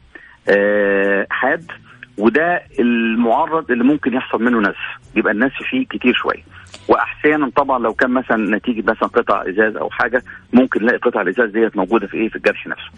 آه 0.49 1.27
حاد 1.31 1.71
وده 2.19 2.63
المعرض 2.81 3.71
اللي 3.71 3.85
ممكن 3.85 4.15
يحصل 4.15 4.43
منه 4.43 4.61
نزف. 4.61 4.99
بيبقى 5.15 5.33
النزف 5.33 5.63
فيه 5.71 5.87
كتير 5.87 6.15
شوية. 6.15 6.43
واحيانا 6.89 7.51
طبعا 7.57 7.79
لو 7.79 7.93
كان 7.95 8.11
مثلا 8.11 8.57
نتيجة 8.57 8.81
مثلا 8.91 9.09
قطع 9.09 9.43
إزاز 9.49 9.77
أو 9.77 9.91
حاجة 9.91 10.23
ممكن 10.53 10.83
نلاقي 10.83 10.99
قطع 10.99 11.21
الإزاز 11.21 11.51
ديت 11.51 11.77
موجودة 11.77 12.07
في 12.07 12.17
إيه؟ 12.17 12.29
في 12.29 12.37
الجرح 12.37 12.67
نفسه. 12.67 12.91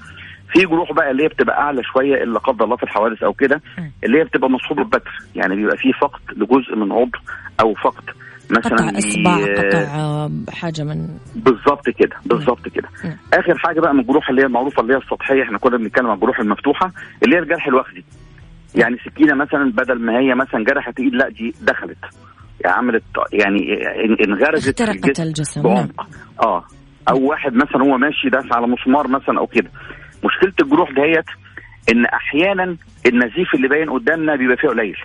في 0.54 0.66
جروح 0.66 0.92
بقى 0.92 1.10
اللي 1.10 1.24
هي 1.24 1.28
بتبقى 1.28 1.58
أعلى 1.58 1.82
شوية 1.82 2.22
إلا 2.24 2.38
قدر 2.38 2.64
الله 2.64 2.76
في 2.76 2.82
الحوادث 2.82 3.22
أو 3.22 3.32
كده 3.32 3.60
اللي 4.04 4.18
هي 4.18 4.24
بتبقى 4.24 4.50
مصحوبه 4.50 4.84
ببتر 4.84 5.10
يعني 5.34 5.56
بيبقى 5.56 5.76
في 5.76 5.92
فقد 6.00 6.20
لجزء 6.36 6.76
من 6.76 6.92
عضو 6.92 7.18
أو 7.60 7.74
فقد 7.74 8.04
مثلا 8.50 8.74
قطع 8.88 8.98
إصبع 8.98 9.36
قطع 9.54 10.28
حاجة 10.52 10.82
من 10.84 11.08
بالظبط 11.34 11.90
كده 11.90 12.16
بالظبط 12.26 12.68
كده. 12.68 12.88
آخر 13.32 13.58
حاجة 13.58 13.80
بقى 13.80 13.94
من 13.94 14.00
الجروح 14.00 14.28
اللي 14.30 14.42
هي 14.42 14.46
المعروفة 14.46 14.82
اللي 14.82 14.94
هي 14.94 14.98
السطحية 14.98 15.42
إحنا 15.42 15.58
كنا 15.58 15.76
بنتكلم 15.76 16.06
عن 16.06 16.14
الجروح 16.14 16.38
المفتوحة 16.40 16.92
اللي 17.22 17.36
هي 17.36 17.40
الجرح 17.40 17.66
الوخزي 17.66 18.04
يعني 18.74 18.96
سكينة 19.04 19.34
مثلا 19.34 19.72
بدل 19.72 19.98
ما 20.00 20.18
هي 20.18 20.34
مثلا 20.34 20.64
جرحت 20.64 21.00
إيد 21.00 21.14
لا 21.14 21.28
دي 21.28 21.54
دخلت. 21.62 21.98
يعني 22.64 22.76
عملت 22.76 23.02
يعني 23.32 23.58
إن- 23.58 24.28
انغرزت 24.28 24.80
اخترقت 24.80 25.20
الجسم 25.20 25.62
نعم. 25.62 25.74
بعمق. 25.74 26.06
آه. 26.42 26.64
أو 27.10 27.22
واحد 27.30 27.52
مثلا 27.54 27.82
هو 27.82 27.98
ماشي 27.98 28.28
داس 28.28 28.44
على 28.52 28.66
مسمار 28.66 29.08
مثلا 29.08 29.38
أو 29.38 29.46
كده. 29.46 29.70
مشكلة 30.24 30.52
الجروح 30.60 30.90
دهيت 30.90 31.24
إن 31.92 32.04
أحيانا 32.06 32.76
النزيف 33.06 33.54
اللي 33.54 33.68
باين 33.68 33.90
قدامنا 33.90 34.36
بيبقى 34.36 34.56
فيه 34.56 34.68
قليل. 34.68 34.96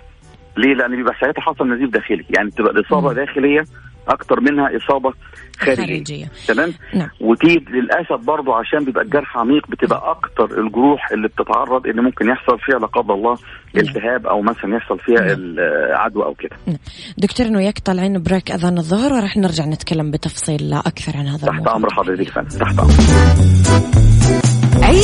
ليه؟ 0.56 0.74
لأن 0.74 0.96
بيبقى 0.96 1.14
ساعتها 1.20 1.42
حصل 1.42 1.68
نزيف 1.68 1.90
داخلي. 1.90 2.24
يعني 2.36 2.50
تبقى 2.50 2.72
الإصابة. 2.72 3.12
داخلية 3.12 3.64
أكتر 4.08 4.40
منها 4.40 4.76
إصابة 4.76 5.12
خارجية. 5.58 5.84
خارجية. 5.86 6.26
تمام؟ 6.48 6.72
نعم. 6.94 7.08
ودي 7.20 7.64
للأسف 7.70 8.24
برضه 8.26 8.56
عشان 8.56 8.84
بيبقى 8.84 9.04
الجرح 9.04 9.38
عميق 9.38 9.70
بتبقى 9.70 10.10
أكتر 10.10 10.60
الجروح 10.60 11.12
اللي 11.12 11.28
بتتعرض 11.28 11.86
إن 11.86 12.00
ممكن 12.00 12.28
يحصل 12.28 12.58
فيها 12.58 12.78
لا 12.78 12.86
قدر 12.86 13.14
الله 13.14 13.38
نعم. 13.74 13.84
التهاب 13.84 14.26
أو 14.26 14.42
مثلا 14.42 14.76
يحصل 14.76 14.98
فيها 14.98 15.20
نعم. 15.20 15.36
العدوى 15.38 16.24
أو 16.24 16.34
كده. 16.34 16.56
دكتور 17.18 17.46
أنا 17.46 17.58
وياك 17.58 17.78
طالعين 17.78 18.22
بريك 18.22 18.50
أذان 18.50 18.78
الظهر. 18.78 19.12
وراح 19.12 19.36
نرجع 19.36 19.64
نتكلم 19.64 20.10
بتفصيل 20.10 20.72
أكثر 20.72 21.16
عن 21.16 21.26
هذا 21.26 21.38
تحت 21.38 21.48
الموضوع. 21.48 21.76
أمر 21.76 21.94
حضرتك 21.94 22.28
فندم 22.28 22.58
تحت 22.58 22.78
أمر. 22.78 24.09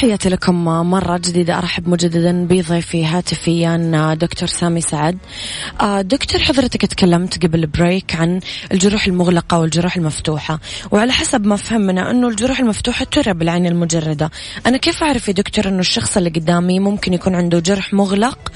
تحياتي 0.00 0.28
لكم 0.28 0.64
مرة 0.64 1.16
جديدة. 1.18 1.58
أرحب 1.58 1.88
مجددا 1.88 2.44
بضيفي 2.44 3.04
هاتفيا 3.04 4.14
دكتور 4.14 4.48
سامي 4.48 4.80
سعد. 4.80 5.18
آه، 5.80 6.00
دكتور 6.00 6.40
حضرتك 6.40 6.86
تكلمت 6.86 7.46
قبل 7.46 7.66
بريك 7.66 8.16
عن 8.16 8.40
الجروح 8.72 9.06
المغلقة 9.06 9.58
والجروح 9.58 9.96
المفتوحة 9.96 10.60
وعلى 10.90 11.12
حسب 11.12 11.46
ما 11.46 11.56
فهمنا 11.56 12.10
أنه 12.10 12.28
الجروح 12.28 12.60
المفتوحة 12.60 13.04
ترى 13.04 13.34
بالعين 13.34 13.66
المجردة. 13.66 14.30
أنا 14.66 14.76
كيف 14.76 15.02
أعرف 15.02 15.28
يا 15.28 15.32
دكتور 15.32 15.68
أنه 15.68 15.80
الشخص 15.80 16.16
اللي 16.16 16.30
قدامي 16.30 16.80
ممكن 16.80 17.12
يكون 17.12 17.34
عنده 17.34 17.58
جرح 17.58 17.94
مغلق 17.94 18.52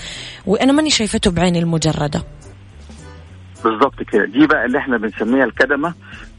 وأنا 0.47 0.73
ماني 0.73 0.91
شايفته 0.91 1.31
بعيني 1.31 1.59
المجردة؟ 1.59 2.23
بالظبط 3.65 4.03
كده. 4.13 4.25
دي 4.25 4.47
بقى 4.47 4.65
اللي 4.65 4.79
إحنا 4.79 4.97
بنسميها 4.97 5.45
الكدمة. 5.45 5.95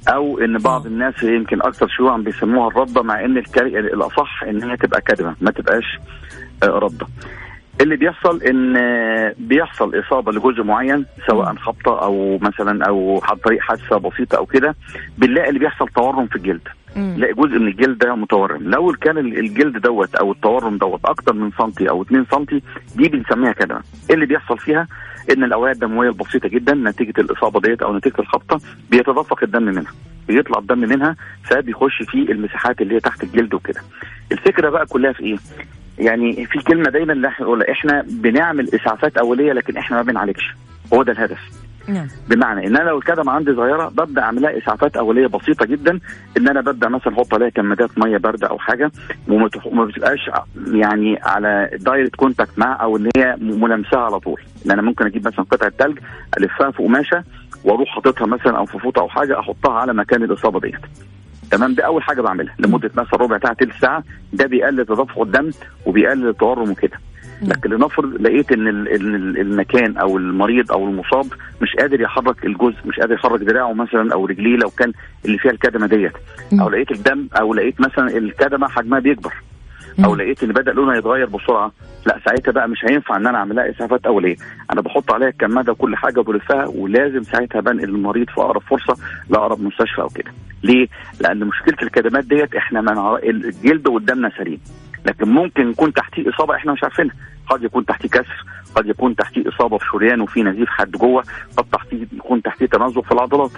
أو 0.07 0.39
إن 0.39 0.57
بعض 0.57 0.85
آه. 0.85 0.87
الناس 0.89 1.23
يمكن 1.23 1.61
أكثر 1.61 1.87
شيوعا 1.87 2.17
بيسموها 2.17 2.67
الرده 2.67 3.01
مع 3.03 3.25
إن 3.25 3.37
الكري... 3.37 3.79
الأصح 3.79 4.43
إن 4.43 4.63
هي 4.63 4.77
تبقى 4.77 5.01
كدمه 5.01 5.35
ما 5.41 5.51
تبقاش 5.51 5.99
آه، 6.63 6.67
رده 6.67 7.07
اللي 7.81 7.95
بيحصل 7.95 8.41
إن 8.43 8.77
آه، 8.77 9.33
بيحصل 9.37 9.99
إصابة 9.99 10.31
لجزء 10.31 10.63
معين 10.63 11.05
سواء 11.27 11.55
خبطة 11.55 12.01
أو 12.03 12.37
مثلا 12.41 12.85
أو 12.87 13.21
عن 13.23 13.35
طريق 13.35 13.61
حادثة 13.61 13.97
بسيطة 13.97 14.37
أو 14.37 14.45
كده 14.45 14.75
بنلاقي 15.17 15.49
اللي 15.49 15.59
بيحصل 15.59 15.87
تورم 15.87 16.27
في 16.27 16.35
الجلد. 16.35 16.67
نلاقي 16.97 17.33
جزء 17.33 17.59
من 17.59 17.67
الجلد 17.67 17.97
ده 17.97 18.15
متورم. 18.15 18.69
لو 18.69 18.91
كان 19.01 19.17
ال- 19.17 19.39
الجلد 19.39 19.77
دوت 19.77 20.15
أو 20.15 20.31
التورم 20.31 20.77
دوت 20.77 20.99
أكتر 21.05 21.33
من 21.33 21.51
سنتي 21.57 21.89
أو 21.89 22.01
2 22.01 22.25
سنتي 22.31 22.61
دي 22.95 23.09
بنسميها 23.09 23.55
إيه 24.09 24.15
اللي 24.15 24.25
بيحصل 24.25 24.57
فيها 24.57 24.87
إن 25.31 25.43
الاوعيه 25.43 25.71
الدموية 25.73 26.09
البسيطة 26.09 26.49
جدا 26.49 26.73
نتيجة 26.73 27.13
الإصابة 27.21 27.59
ديت 27.59 27.81
أو 27.81 27.97
نتيجة 27.97 28.19
الخبطة 28.19 28.59
بيتدفق 28.91 29.43
الدم 29.43 29.63
منها 29.63 29.91
بيطلع 30.27 30.59
الدم 30.59 30.79
منها 30.79 31.15
فبيخش 31.43 32.03
في 32.03 32.31
المساحات 32.31 32.81
اللي 32.81 32.95
هي 32.95 32.99
تحت 32.99 33.23
الجلد 33.23 33.53
وكده. 33.53 33.81
الفكرة 34.31 34.69
بقى 34.69 34.85
كلها 34.85 35.11
في 35.13 35.23
إيه؟ 35.23 35.37
يعني 35.99 36.45
في 36.45 36.59
كلمة 36.59 36.89
دايما 36.89 37.31
إحنا 37.71 38.05
بنعمل 38.09 38.69
إسعافات 38.75 39.17
أولية 39.17 39.53
لكن 39.53 39.77
إحنا 39.77 39.97
ما 39.97 40.03
بنعالجش. 40.03 40.55
هو 40.93 41.03
ده 41.03 41.11
الهدف. 41.11 41.39
نعم. 41.87 42.07
بمعنى 42.29 42.67
إن 42.67 42.75
أنا 42.75 42.89
لو 42.89 42.97
الكدمة 42.97 43.31
عندي 43.31 43.55
صغيرة 43.55 43.89
ببدأ 43.89 44.21
اعمل 44.21 44.41
لها 44.41 44.57
اسعافات 44.57 44.97
أولية 44.97 45.27
بسيطة 45.27 45.65
جدا 45.65 45.99
إن 46.37 46.47
أنا 46.47 46.61
ببدأ 46.61 46.89
مثلا 46.89 47.13
أحط 47.13 47.33
عليها 47.33 47.49
كمادات 47.49 47.89
مية 47.99 48.17
باردة 48.17 48.47
أو 48.47 48.57
حاجة 48.59 48.91
وما 49.27 49.85
بتبقاش 49.85 50.29
يعني 50.71 51.19
على 51.23 51.69
direct 51.73 52.15
contact 52.15 52.59
مع 52.59 52.81
أو 52.81 52.97
إن 52.97 53.09
هي 53.17 53.35
ملامسها 53.39 53.99
على 53.99 54.19
طول. 54.19 54.41
إن 54.65 54.71
أنا 54.71 54.81
ممكن 54.81 55.05
أجيب 55.05 55.27
مثلا 55.27 55.45
قطعة 55.51 55.69
ثلج 55.79 55.99
ألفها 56.37 56.71
في 56.71 56.83
قماشه 56.83 57.23
وأروح 57.63 57.89
حاططها 57.89 58.25
مثلا 58.27 58.57
أو 58.57 58.65
في 58.65 58.79
فوطة 58.79 58.99
أو 58.99 59.09
حاجة 59.09 59.39
أحطها 59.39 59.73
على 59.73 59.93
مكان 59.93 60.23
الإصابة 60.23 60.59
ديت. 60.59 60.81
تمام؟ 61.51 61.73
ده 61.73 61.85
أول 61.85 62.03
حاجة 62.03 62.21
بعملها 62.21 62.55
لمدة 62.59 62.91
مثلا 62.95 63.19
ربع 63.19 63.39
ساعة 63.39 63.53
تلت 63.53 63.73
ساعة 63.81 64.03
ده 64.33 64.45
بيقلل 64.45 64.85
تدفق 64.85 65.21
الدم 65.21 65.51
وبيقلل 65.85 66.29
التورم 66.29 66.69
وكده. 66.71 66.97
لكن 67.41 67.69
لنفرض 67.69 68.21
لقيت 68.21 68.51
إن 68.51 68.67
ال- 68.67 68.87
إن 68.87 69.15
ال- 69.15 69.39
المكان 69.39 69.97
أو 69.97 70.17
المريض 70.17 70.71
أو 70.71 70.87
المصاب 70.87 71.25
مش 71.61 71.75
قادر 71.79 72.01
يحرك 72.01 72.45
الجزء 72.45 72.75
مش 72.85 72.99
قادر 72.99 73.13
يحرك 73.13 73.39
دراعه 73.41 73.73
مثلا 73.73 74.13
أو 74.13 74.25
رجليه 74.25 74.55
لو 74.57 74.69
كان 74.69 74.91
اللي 75.25 75.37
فيها 75.37 75.51
الكدمة 75.51 75.87
ديت. 75.87 76.11
أو 76.61 76.69
لقيت 76.69 76.91
الدم 76.91 77.27
أو 77.39 77.53
لقيت 77.53 77.81
مثلا 77.81 78.17
الكدمة 78.17 78.67
حجمها 78.67 78.99
بيكبر. 78.99 79.33
أو. 80.05 80.15
لقيت 80.15 80.43
إن 80.43 80.49
بدأ 80.49 80.71
لونها 80.73 80.95
يتغير 80.97 81.25
بسرعة 81.25 81.71
لا 82.05 82.19
ساعتها 82.25 82.51
بقى 82.51 82.69
مش 82.69 82.85
هينفع 82.89 83.17
إن 83.17 83.27
أنا 83.27 83.37
أعمل 83.37 83.55
لها 83.55 83.69
إسعافات 83.69 84.05
أولية. 84.05 84.35
أنا 84.71 84.81
بحط 84.81 85.11
عليها 85.13 85.27
الكماده 85.29 85.71
وكل 85.71 85.95
حاجة 85.95 86.21
بلفها 86.21 86.65
ولازم 86.67 87.23
ساعتها 87.23 87.61
بنقل 87.61 87.83
المريض 87.89 88.29
في 88.29 88.41
أقرب 88.41 88.61
فرصة 88.61 88.97
لأقرب 89.29 89.61
مستشفى 89.61 90.01
أو 90.01 90.09
كده. 90.09 90.31
ليه؟ 90.63 90.87
لأن 91.21 91.39
مشكلة 91.39 91.75
الكدمات 91.83 92.23
ديت 92.25 92.55
إحنا 92.55 92.81
ما 92.81 92.93
نعر- 92.93 93.19
الجلد 93.23 93.87
قدامنا 93.87 94.31
سليم 94.37 94.59
لكن 95.05 95.29
ممكن 95.29 95.69
يكون 95.69 95.93
تحتيه 95.93 96.29
إصابة 96.29 96.55
إحنا 96.55 96.73
مش 96.73 96.83
عارفينها. 96.83 97.15
قد 97.49 97.63
يكون 97.63 97.85
تحتيه 97.85 98.09
كسر 98.09 98.45
قد 98.75 98.85
يكون 98.85 99.15
تحتيه 99.15 99.49
إصابة 99.49 99.77
في 99.77 99.85
شريان 99.91 100.21
وفي 100.21 100.43
نزيف 100.43 100.69
حد 100.69 100.91
جوه 100.91 101.23
قد 101.57 101.65
تحتيه 101.71 102.07
يكون 102.13 102.41
تحتيه 102.41 102.65
تمزق 102.65 103.01
في 103.05 103.11
العضلات. 103.11 103.51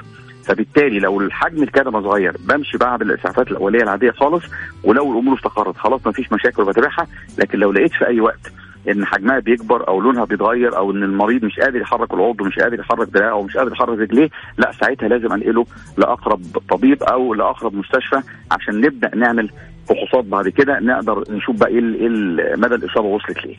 فبالتالي 0.46 1.00
لو 1.00 1.22
الحجم 1.22 1.64
الكدمه 1.64 2.02
صغير 2.02 2.38
بمشي 2.40 2.78
بعد 2.78 3.02
الإسعافات 3.02 3.52
الأولية 3.52 3.84
العادية 3.84 4.12
خالص 4.12 4.44
ولو 4.84 5.12
الأمور 5.12 5.36
استقرت 5.38 5.78
خلاص 5.78 6.06
ما 6.06 6.12
فيش 6.12 6.32
مشاكل 6.32 6.62
وبتابعها 6.64 7.08
لكن 7.38 7.60
لو 7.60 7.72
لقيت 7.72 7.92
في 7.94 8.08
أي 8.08 8.22
وقت 8.22 8.52
إن 8.90 9.06
حجمها 9.06 9.40
بيكبر 9.40 9.88
أو 9.88 10.02
لونها 10.02 10.26
بيتغير 10.26 10.78
أو 10.78 10.92
إن 10.92 11.04
المريض 11.04 11.46
مش 11.46 11.60
قادر 11.60 11.82
يحرك 11.82 12.14
العضو 12.14 12.44
مش 12.44 12.56
قادر 12.60 12.80
يحرك 12.80 13.08
دراعه 13.10 13.36
ومش 13.36 13.58
قادر 13.58 13.72
يحرك 13.72 14.00
رجليه 14.00 14.30
لا 14.58 14.72
ساعتها 14.72 15.08
لازم 15.10 15.34
أنقله 15.34 15.66
لأقرب 15.98 16.42
طبيب 16.70 17.04
أو 17.04 17.34
لأقرب 17.34 17.74
مستشفى 17.74 18.22
عشان 18.52 18.82
نبدأ 18.82 19.16
نعمل 19.16 19.50
فحوصات 19.90 20.26
بعد 20.26 20.50
كده 20.50 20.80
نقدر 20.80 21.24
نشوف 21.30 21.56
بقى 21.60 21.70
إيه 21.70 21.80
إيه 21.80 22.56
مدى 22.58 22.76
الإصابة 22.76 23.08
وصلت 23.08 23.46
لإيه. 23.46 23.56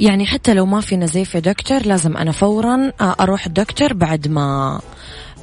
يعني 0.00 0.26
حتى 0.26 0.54
لو 0.54 0.66
ما 0.66 0.80
في 0.80 0.96
نزيف 0.96 1.34
يا 1.34 1.40
دكتور 1.40 1.78
لازم 1.86 2.16
أنا 2.16 2.32
فورا 2.32 2.92
آه، 3.00 3.14
أروح 3.20 3.46
الدكتور 3.46 3.92
بعد 3.92 4.28
ما 4.28 4.80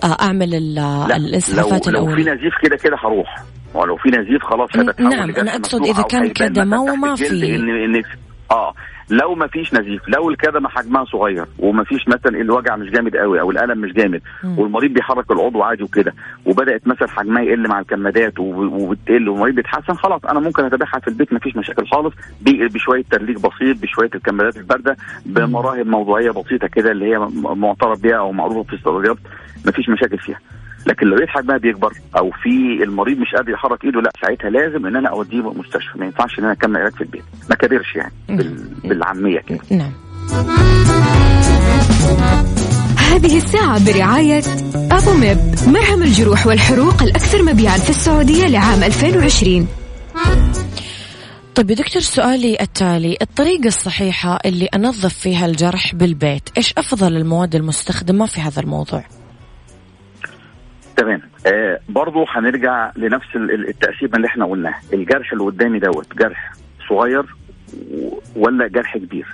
آه، 0.03 0.17
أعمل 0.21 0.55
ال- 0.55 0.75
لا 1.09 1.15
الإسعافات 1.15 1.87
لو, 1.87 2.05
لو 2.07 2.15
في 2.15 2.21
نزيف 2.21 2.53
كده 2.63 2.75
كده 2.77 2.97
هروح. 3.03 3.35
ولو 3.73 3.97
في 3.97 4.09
نزيف 4.09 4.43
خلاص 4.43 4.69
هتتحول 4.75 5.09
نعم، 5.09 5.29
لجرح 5.29 5.39
أنا 5.41 5.55
أقصد 5.55 5.81
مفتوح 5.81 5.89
إذا 5.89 6.01
أو 6.03 6.07
كان 6.07 6.51
مثلاً 6.51 6.79
وما 6.79 7.15
في- 7.15 7.55
إن 7.55 7.69
إن 7.95 8.03
آه 8.51 8.73
لو 9.09 9.35
ما 9.35 9.47
فيش 9.47 9.73
نزيف 9.73 10.01
لو 10.07 10.29
الكدمه 10.29 10.69
حجمها 10.69 11.05
صغير 11.05 11.45
وما 11.59 11.83
فيش 11.83 12.07
مثلا 12.07 12.41
الوجع 12.41 12.75
مش 12.75 12.89
جامد 12.89 13.15
قوي 13.17 13.39
أو 13.41 13.51
الألم 13.51 13.77
مش 13.81 13.93
جامد. 13.93 14.21
والمريض 14.57 14.91
بيحرك 14.93 15.31
العضو 15.31 15.61
عادي 15.63 15.83
وكده 15.83 16.13
وبدأت 16.45 16.87
مثلا 16.87 17.07
حجمها 17.07 17.41
يقل 17.43 17.67
مع 17.67 17.79
الكمادات 17.79 18.39
وب- 18.39 18.73
وبتقل 18.73 19.29
والمريض 19.29 19.55
بيتحسن 19.55 19.93
خلاص 19.93 20.25
أنا 20.25 20.39
ممكن 20.39 20.63
أتابعها 20.65 20.99
في 20.99 21.07
البيت 21.07 21.33
ما 21.33 21.39
فيش 21.39 21.55
مشاكل 21.55 21.87
خالص 21.87 22.13
بشوية 22.41 23.03
تدليك 23.11 23.35
بسيط 23.37 23.81
بشوية 23.81 24.09
الكمادات 24.15 24.57
الباردة 24.57 24.97
بمراهم 25.25 25.87
موضوعية 25.87 26.31
بسيطة 26.31 26.67
كده 26.67 26.91
اللي 26.91 27.05
هي 27.05 27.19
معترف 27.55 28.01
بيها 28.01 28.17
أو 28.17 28.31
معروفة 28.31 28.63
في 28.63 28.73
الصيدليات 28.73 29.17
ما 29.65 29.71
فيش 29.71 29.89
مشاكل 29.89 30.17
فيها 30.17 30.39
لكن 30.87 31.07
لو 31.07 31.15
لقيت 31.15 31.29
حجمها 31.29 31.57
بيكبر 31.57 31.93
أو 32.17 32.31
في 32.31 32.83
المريض 32.83 33.17
مش 33.17 33.35
قادر 33.35 33.49
يحرك 33.51 33.83
ايده 33.85 34.01
لا 34.01 34.11
ساعتها 34.21 34.49
لازم 34.49 34.85
ان 34.85 34.95
أنا 34.95 35.09
اوديه 35.09 35.41
مستشفى. 35.53 35.97
ما 35.99 36.05
ينفعش 36.05 36.39
ان 36.39 36.43
أنا 36.43 36.53
اكمل 36.53 36.77
علاج 36.77 36.93
في 36.93 37.01
البيت. 37.01 37.23
ما 37.49 37.55
كبرش 37.55 37.95
يعني 37.95 38.13
بال... 38.29 38.67
بالعامية 38.83 39.39
كده. 39.39 39.59
نعم. 39.71 39.91
هذه 42.97 43.37
الساعة 43.37 43.85
برعاية 43.85 44.43
أبو 44.75 45.13
ميب. 45.13 45.37
مرهم 45.67 46.03
الجروح 46.03 46.47
والحروق 46.47 47.03
الأكثر 47.03 47.43
مبيعا 47.43 47.77
في 47.77 47.89
السعودية 47.89 48.47
لعام 48.47 48.83
2020 48.83 49.67
طيب 51.55 51.69
يا 51.69 51.75
دكتور 51.75 52.01
سؤالي 52.01 52.57
التالي. 52.61 53.17
الطريقة 53.21 53.67
الصحيحة 53.67 54.39
اللي 54.45 54.65
أنظف 54.65 55.13
فيها 55.13 55.45
الجرح 55.45 55.95
بالبيت 55.95 56.49
إيش 56.57 56.73
أفضل 56.77 57.17
المواد 57.17 57.55
المستخدمة 57.55 58.25
في 58.25 58.41
هذا 58.41 58.61
الموضوع؟ 58.61 59.03
تمام. 60.97 61.21
آه 61.47 61.79
برضه 61.89 62.25
هنرجع 62.29 62.91
لنفس 62.95 63.35
ال- 63.35 63.51
ال- 63.51 63.67
التقسيمه 63.69 64.11
اللي 64.15 64.27
إحنا 64.27 64.45
قلناها 64.45 64.79
الجرح 64.93 65.31
اللي 65.33 65.43
قدامي 65.43 65.79
دوت 65.79 66.17
جرح 66.17 66.53
صغير 66.89 67.25
ولا 68.35 68.67
جرح 68.67 68.97
كبير؟ 68.97 69.25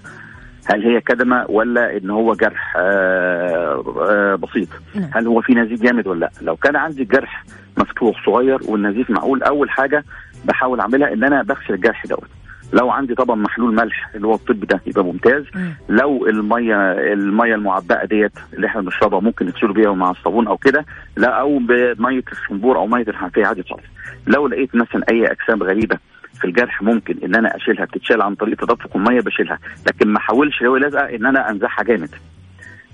هل 0.65 0.84
هي 0.86 1.02
كدمة 1.02 1.45
ولا 1.50 1.98
إن 1.98 2.10
هو 2.10 2.34
جرح 2.34 2.74
آه 2.78 3.84
آه 4.10 4.36
بسيط؟ 4.36 4.67
نعم. 4.95 5.10
هل 5.13 5.28
هو 5.28 5.41
في 5.41 5.54
نزيف 5.54 5.82
جامد 5.82 6.08
ولا 6.08 6.19
لأ؟ 6.19 6.32
لو 6.41 6.56
كان 6.56 6.76
عندي 6.76 7.02
الجرح 7.04 7.43
مفتوح 7.78 8.26
صغير 8.26 8.60
والنزيف 8.65 9.10
معقول 9.10 9.43
أول 9.43 9.69
حاجة 9.69 10.04
بحاول 10.45 10.80
أعملها 10.80 11.13
إن 11.13 11.24
أنا 11.24 11.43
بغسل 11.43 11.74
الجرح 11.74 12.06
دوت. 12.06 12.28
لو 12.73 12.89
عندي 12.89 13.15
طبعا 13.15 13.36
محلول 13.36 13.75
ملح 13.75 14.10
اللي 14.15 14.27
هو 14.27 14.34
الطب 14.36 14.65
ده 14.65 14.82
يبقى 14.88 15.03
ممتاز. 15.03 15.43
مم. 15.55 15.73
لو 15.89 16.27
المية 16.27 16.91
المية 16.91 17.55
المعبأة 17.55 18.05
ديت 18.05 18.32
اللي 18.53 18.67
إحنا 18.67 18.82
بنشربها 18.82 19.19
ممكن 19.19 19.45
نغسله 19.45 19.73
بيها 19.73 19.93
مع 19.93 20.12
الصابون 20.12 20.47
أو 20.47 20.58
كده 20.58 20.86
لا 21.17 21.29
أو 21.29 21.58
بمية 21.58 22.23
الصنبور 22.32 22.77
أو 22.77 22.88
مية 22.88 23.05
الحنفية 23.08 23.45
عادي 23.45 23.63
خالص. 23.63 23.84
لو 24.27 24.47
لقيت 24.47 24.75
مثلا 24.75 25.03
أي 25.12 25.25
أجسام 25.32 25.63
غريبة 25.63 25.97
في 26.39 26.45
الجرح 26.45 26.82
ممكن 26.82 27.15
إن 27.23 27.36
أنا 27.36 27.55
أشيلها 27.55 27.86
بتتشال 27.86 28.21
عن 28.21 28.36
طريق 28.36 28.58
تدفق 28.65 28.95
المية 28.97 29.21
بشيلها 29.21 29.60
لكن 29.88 30.08
ما 30.10 30.17
احاولش 30.17 30.62
لو 30.62 30.77
لازقه 30.77 31.15
إن 31.15 31.25
أنا 31.25 31.49
أنزعها 31.49 31.84
جامد. 31.84 32.10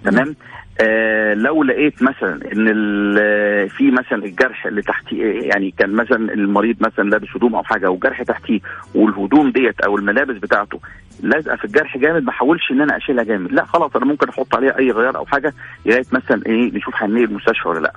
تمام؟ 0.06 0.36
آه 0.82 1.34
لو 1.34 1.64
لقيت 1.64 2.04
مثلا 2.04 2.34
إن 2.54 2.68
ال- 2.68 3.70
في 3.70 3.92
مثلا 3.92 4.26
الجرح 4.26 4.66
اللي 4.66 4.82
تحتيه 4.82 5.24
يعني 5.42 5.72
كان 5.78 5.90
مثلا 5.92 6.34
المريض 6.34 6.76
مثلا 6.82 7.10
لابس 7.10 7.28
هدوم 7.36 7.56
أو 7.56 7.64
حاجة 7.64 7.90
وجرح 7.90 8.24
تحتيه 8.24 8.60
والهدوم 8.96 9.52
ديت 9.52 9.82
أو 9.82 9.98
الملابس 9.98 10.36
بتاعته 10.36 10.80
لازقة 11.24 11.56
في 11.56 11.66
الجرح 11.66 11.98
جامد 11.98 12.24
ما 12.24 12.30
احاولش 12.30 12.72
إن 12.72 12.82
أنا 12.82 12.98
أشيلها 12.98 13.24
جامد. 13.24 13.52
لا 13.52 13.66
خلاص 13.66 13.96
أنا 13.96 14.06
ممكن 14.06 14.30
أحط 14.30 14.56
عليها 14.56 14.78
أي 14.80 14.92
غيار 14.92 15.18
أو 15.18 15.26
حاجة 15.26 15.54
لغاية 15.86 16.04
مثلا 16.12 16.42
إيه 16.46 16.72
نشوف 16.78 16.94
هننقل 17.04 17.24
المستشفى 17.24 17.68
ولا 17.70 17.80
لا. 17.80 17.94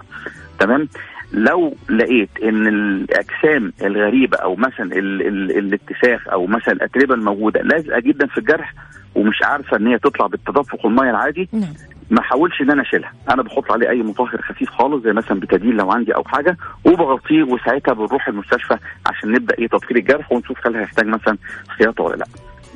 تمام؟ 0.59 0.89
لو 1.33 1.75
لقيت 1.91 2.29
إن 2.43 2.67
الأجسام 2.67 3.73
الغريبة 3.83 4.39
أو 4.39 4.57
مثلا 4.57 4.93
ال 4.99 5.23
ال 5.27 5.59
الاتساخ 5.59 6.29
أو 6.29 6.47
مثلا 6.47 6.75
الأتربة 6.75 7.15
الموجودة 7.15 7.61
لازقة 7.63 8.01
جدا 8.01 8.27
في 8.27 8.39
الجرح 8.39 8.75
ومش 9.15 9.43
عارفة 9.43 9.77
إن 9.77 9.87
هي 9.87 9.99
تطلع 9.99 10.27
بالتدفق 10.27 10.87
المية 10.87 11.11
العادي 11.11 11.49
نعم. 11.53 11.75
ما 12.11 12.21
احاولش 12.21 12.61
إن 12.61 12.71
أنا 12.71 12.83
أشيلها. 12.83 13.13
أنا 13.31 13.43
بحط 13.43 13.73
عليه 13.73 13.89
أي 13.91 14.03
مطهر 14.03 14.43
خفيف 14.43 14.71
خالص 14.71 15.05
زي 15.05 15.13
مثلا 15.13 15.41
بتدين 15.41 15.71
لو 15.77 15.91
عندي 15.91 16.15
أو 16.15 16.25
حاجة 16.25 16.57
وبغطيه 16.85 17.43
وساعتها 17.43 17.93
بنروح 17.95 18.29
المستشفى 18.29 18.77
عشان 19.07 19.33
نبدأ 19.33 19.55
إيه 19.59 19.69
تطهير 19.69 19.97
الجرح 19.97 20.33
ونشوف 20.33 20.67
هل 20.67 20.77
هيحتاج 20.77 21.07
مثلا 21.07 21.39
خياطة 21.79 22.05
ولا 22.05 22.17
لأ. 22.17 22.27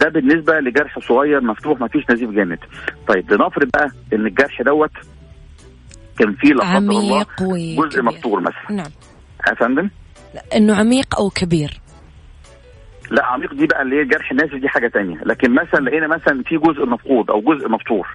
ده 0.01 0.09
بالنسبة 0.09 0.61
لجرح 0.61 0.99
صغير 0.99 1.41
مفتوح 1.41 1.81
ما 1.81 1.89
فيش 1.89 2.05
نزيف 2.11 2.31
جامد. 2.31 2.59
طيب 3.09 3.33
لنفرض 3.33 3.71
بقى 3.75 3.89
إن 4.13 4.27
الجرح 4.27 4.63
دوت 4.63 4.91
كان 6.19 6.35
فيه 6.35 6.53
لا 6.55 6.75
قدر 6.77 6.91
الله 6.91 7.27
جزء 7.77 8.03
مفتور 8.03 8.41
مثلا. 8.41 8.71
نعم. 8.71 8.91
يا 9.49 9.55
فندم؟ 9.55 9.91
إنه 10.57 10.75
عميق 10.77 11.21
أو 11.21 11.31
كبير. 11.31 11.81
لا 13.11 13.25
عميق 13.25 13.55
دي 13.55 13.67
بقى 13.67 13.83
اللي 13.83 13.97
هي 14.01 14.05
جرح 14.05 14.33
نازف 14.33 14.55
دي 14.55 14.69
حاجة 14.69 14.89
تانية. 14.89 15.21
لكن 15.27 15.55
مثلا 15.55 15.81
لقينا 15.81 16.07
مثلا 16.07 16.43
في 16.43 16.57
جزء 16.57 16.87
مفقود 16.87 17.31
أو 17.31 17.41
جزء 17.41 17.69
مفتور 17.69 18.09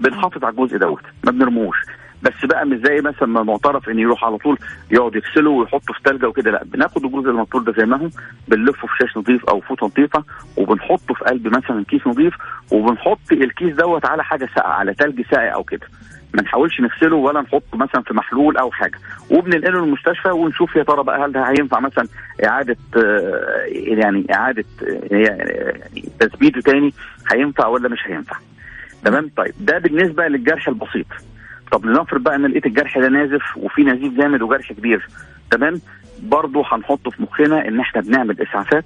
بنحافظ 0.00 0.44
على 0.44 0.52
الجزء 0.52 0.76
دوت 0.78 1.02
ما 1.24 1.30
بنرموش. 1.30 1.76
بس 2.22 2.44
بقى 2.44 2.66
مش 2.66 2.78
زي 2.78 3.00
مثلا 3.00 3.28
ما 3.28 3.42
معترف 3.42 3.88
إن 3.88 3.98
يروح 3.98 4.24
على 4.24 4.38
طول 4.38 4.58
يقعد 4.90 5.14
يغسله 5.16 5.50
ويحطه 5.50 5.92
في 5.94 6.00
ثلجه 6.04 6.28
وكده 6.28 6.50
لا 6.50 6.64
بناخد 6.64 7.04
الجزء 7.04 7.30
المفقود 7.30 7.64
ده 7.64 7.72
زي 7.72 7.84
ما 7.86 7.96
هو 7.96 8.08
بنلفه 8.48 8.88
في 8.88 8.94
شاش 9.00 9.16
نظيف 9.16 9.44
أو 9.44 9.60
فوطة 9.60 9.86
نظيفة 9.86 10.24
وبنحطه 10.56 11.14
في 11.14 11.24
قلب 11.24 11.46
مثلا 11.56 11.84
كيس 11.84 12.06
نظيف 12.06 12.34
وبنحط 12.72 13.18
الكيس 13.32 13.74
دوت 13.74 14.06
على 14.06 14.24
حاجة 14.24 14.48
ساقعة 14.54 14.72
على 14.72 14.94
ثلج 14.94 15.22
ساقع 15.30 15.54
أو 15.54 15.64
كده. 15.64 15.86
ما 16.34 16.42
نحاولش 16.42 16.80
نغسله 16.80 17.16
ولا 17.16 17.40
نحطه 17.40 17.76
مثلا 17.76 18.02
في 18.02 18.14
محلول 18.14 18.56
أو 18.56 18.70
حاجة. 18.70 18.98
وبننقله 19.30 19.84
المستشفى 19.84 20.28
ونشوف 20.30 20.76
يا 20.76 20.82
ترى 20.82 21.04
بقى 21.04 21.24
هل 21.24 21.36
هينفع 21.36 21.80
مثلا 21.80 22.08
إعادة 22.46 22.76
آه، 22.96 23.64
يعني 23.72 24.26
إعادة 24.34 24.64
آه، 24.82 25.14
يعني 25.16 26.02
تثبيته 26.20 26.60
تاني 26.60 26.94
هينفع 27.32 27.66
ولا 27.66 27.88
مش 27.88 27.98
هينفع. 28.06 28.36
تمام؟ 29.04 29.30
طيب 29.36 29.54
ده 29.60 29.78
بالنسبة 29.78 30.28
للجرح 30.28 30.68
البسيط. 30.68 31.06
طب 31.72 31.86
لنفرض 31.86 32.22
بقى 32.22 32.36
ان 32.36 32.46
لقيت 32.46 32.66
الجرح 32.66 32.98
ده 32.98 33.08
نازف 33.08 33.56
وفي 33.56 33.82
نزيف 33.84 34.12
جامد 34.14 34.42
وجرح 34.42 34.72
كبير 34.72 35.08
تمام؟ 35.50 35.80
برضه 36.22 36.64
هنحط 36.72 37.08
في 37.08 37.22
مخنا 37.22 37.68
إن 37.68 37.80
إحنا 37.80 38.00
بنعمل 38.00 38.40
إسعافات 38.40 38.84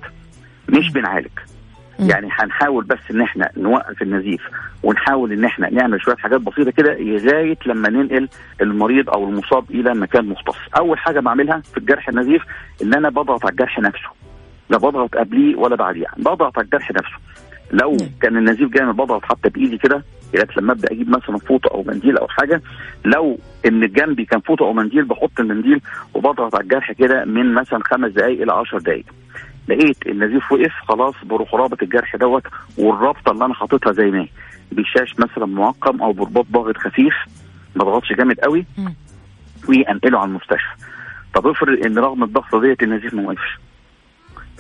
مش 0.69 0.93
بنعالج. 0.93 1.29
يعني 1.99 2.29
هنحاول 2.33 2.85
بس 2.85 2.99
إن 3.11 3.21
إحنا 3.21 3.51
نوقف 3.57 4.03
النزيف 4.03 4.41
ونحاول 4.83 5.33
إن 5.33 5.45
إحنا 5.45 5.71
نعمل 5.71 6.01
شوية 6.03 6.17
حاجات 6.17 6.41
بسيطة 6.41 6.71
كده 6.71 6.95
لغاية 6.99 7.57
لما 7.67 7.89
ننقل 7.89 8.29
المريض 8.61 9.11
أو 9.11 9.29
المصاب 9.29 9.71
إلى 9.71 9.95
مكان 9.95 10.25
مختص. 10.27 10.57
أول 10.79 10.99
حاجة 10.99 11.21
بعملها 11.21 11.61
في 11.73 11.79
الجرح 11.79 12.09
النزيف 12.09 12.43
إن 12.83 12.95
أنا 12.95 13.09
بضغط 13.09 13.45
على 13.45 13.51
الجرح 13.53 13.79
نفسه. 13.79 14.09
لا 14.71 14.79
بضغط 14.79 15.15
قبليه 15.17 15.57
ولا 15.57 15.77
بعديه 15.77 16.07
بضغط 16.17 16.59
على 16.59 16.65
الجرح 16.65 16.91
نفسه. 16.91 17.17
لو 17.73 17.91
نعم. 17.97 18.09
كان 18.23 18.37
النزيف 18.37 18.71
جامد 18.71 18.97
بضغط 18.97 19.25
حتى 19.25 19.49
بإيدي 19.49 19.79
كده 19.79 20.05
لغايه 20.35 20.49
لما 20.57 20.73
أبدأ 20.73 20.93
أجيب 20.93 21.09
مثلا 21.09 21.39
فوطة 21.39 21.69
أو 21.69 21.83
منديل 21.83 22.19
أو 22.19 22.29
حاجة. 22.29 22.63
لو 23.05 23.39
إن 23.67 23.93
جنبي 23.93 24.25
كان 24.25 24.41
فوطة 24.41 24.63
أو 24.65 24.73
منديل 24.73 25.05
بحط 25.05 25.41
المنديل 25.41 25.81
وبضغط 26.15 26.55
على 26.55 26.65
الجرح 26.65 26.93
كده 26.93 27.25
من 27.25 27.55
مثلا 27.55 27.81
خمس 27.85 28.13
دقائق 28.13 28.43
إلى 28.43 28.53
10 28.53 28.79
دقائق 28.79 29.05
لقيت 29.69 30.07
النزيف 30.07 30.53
وقف 30.53 30.73
خلاص 30.89 31.15
بروح 31.25 31.55
رابط 31.55 31.83
الجرح 31.83 32.17
دوت 32.17 32.43
والرابطة 32.79 33.33
اللي 33.33 33.45
أنا 33.45 33.55
حاططها 33.55 33.93
زي 33.93 34.11
ما 34.11 34.21
هي. 34.21 34.29
بشاش 34.73 35.15
مثلا 35.19 35.47
معقم 35.47 36.03
أو 36.03 36.13
برباط 36.13 36.47
ضاغط 36.53 36.77
خفيف 36.77 37.15
ما 37.77 37.85
ضغطش 37.85 38.13
جامد 38.13 38.41
قوي. 38.41 38.67
وانقله 39.69 40.19
على 40.19 40.29
المستشفى. 40.29 40.75
طب 41.35 41.47
افرض 41.47 41.87
إن 41.87 41.99
رغم 41.99 42.23
الضغطة 42.25 42.61
ديت 42.61 42.83
النزيف 42.83 43.15
ما 43.15 43.23
وقفش. 43.23 43.59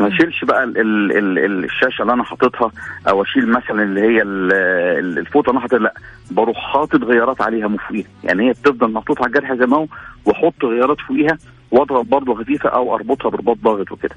ما 0.01 0.09
أشيلش 0.09 0.45
بقى 0.45 0.65
ال 0.65 0.79
ال 0.79 1.39
ال 1.39 1.65
الشاشة 1.65 2.03
اللي 2.03 2.13
أنا 2.13 2.25
حاططها 2.25 2.71
أو 3.09 3.23
أشيل 3.23 3.49
مثلا 3.49 3.83
اللي 3.83 4.01
هي 4.01 4.23
ال- 4.23 4.53
ال- 4.99 5.19
الفوطة 5.19 5.47
اللي 5.51 5.53
أنا 5.59 5.61
حاططها 5.61 5.79
لا. 5.79 5.95
بروح 6.31 6.57
حاطط 6.73 7.05
غيارات 7.05 7.41
عليها 7.43 7.69
مفوقيه 7.69 8.05
يعني 8.25 8.49
هي 8.49 8.51
بتفضل 8.53 8.93
محطوطة 8.93 9.23
على 9.23 9.29
الجرح 9.29 9.53
زي 9.55 9.67
ما 9.67 9.77
هو 9.77 9.87
وأحط 10.25 10.65
غيارات 10.65 11.01
فوقيها 11.01 11.39
وأضغط 11.71 12.07
برضه 12.07 12.35
خفيفة 12.35 12.69
أو 12.69 12.95
أربطها 12.95 13.29
برباط 13.31 13.57
ضاغط 13.65 13.93
وكده. 13.93 14.15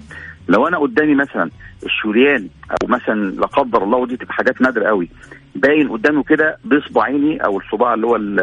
لو 0.47 0.67
أنا 0.67 0.77
قدامي 0.77 1.15
مثلا 1.15 1.49
الشريان 1.85 2.47
أو 2.71 2.87
مثلا 2.87 3.31
لا 3.31 3.45
قدر 3.47 3.83
الله 3.83 3.97
ودي 3.97 4.17
تبقى 4.17 4.33
حاجات 4.33 4.61
نادرة 4.61 4.87
قوي 4.87 5.09
باين 5.55 5.89
قدامه 5.89 6.23
كده 6.23 6.57
بصبع 6.65 7.03
عيني 7.03 7.45
أو 7.45 7.57
الصباع 7.59 7.93
اللي 7.93 8.07
هو 8.07 8.15
ال- 8.15 8.39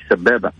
السبابة. 0.00 0.52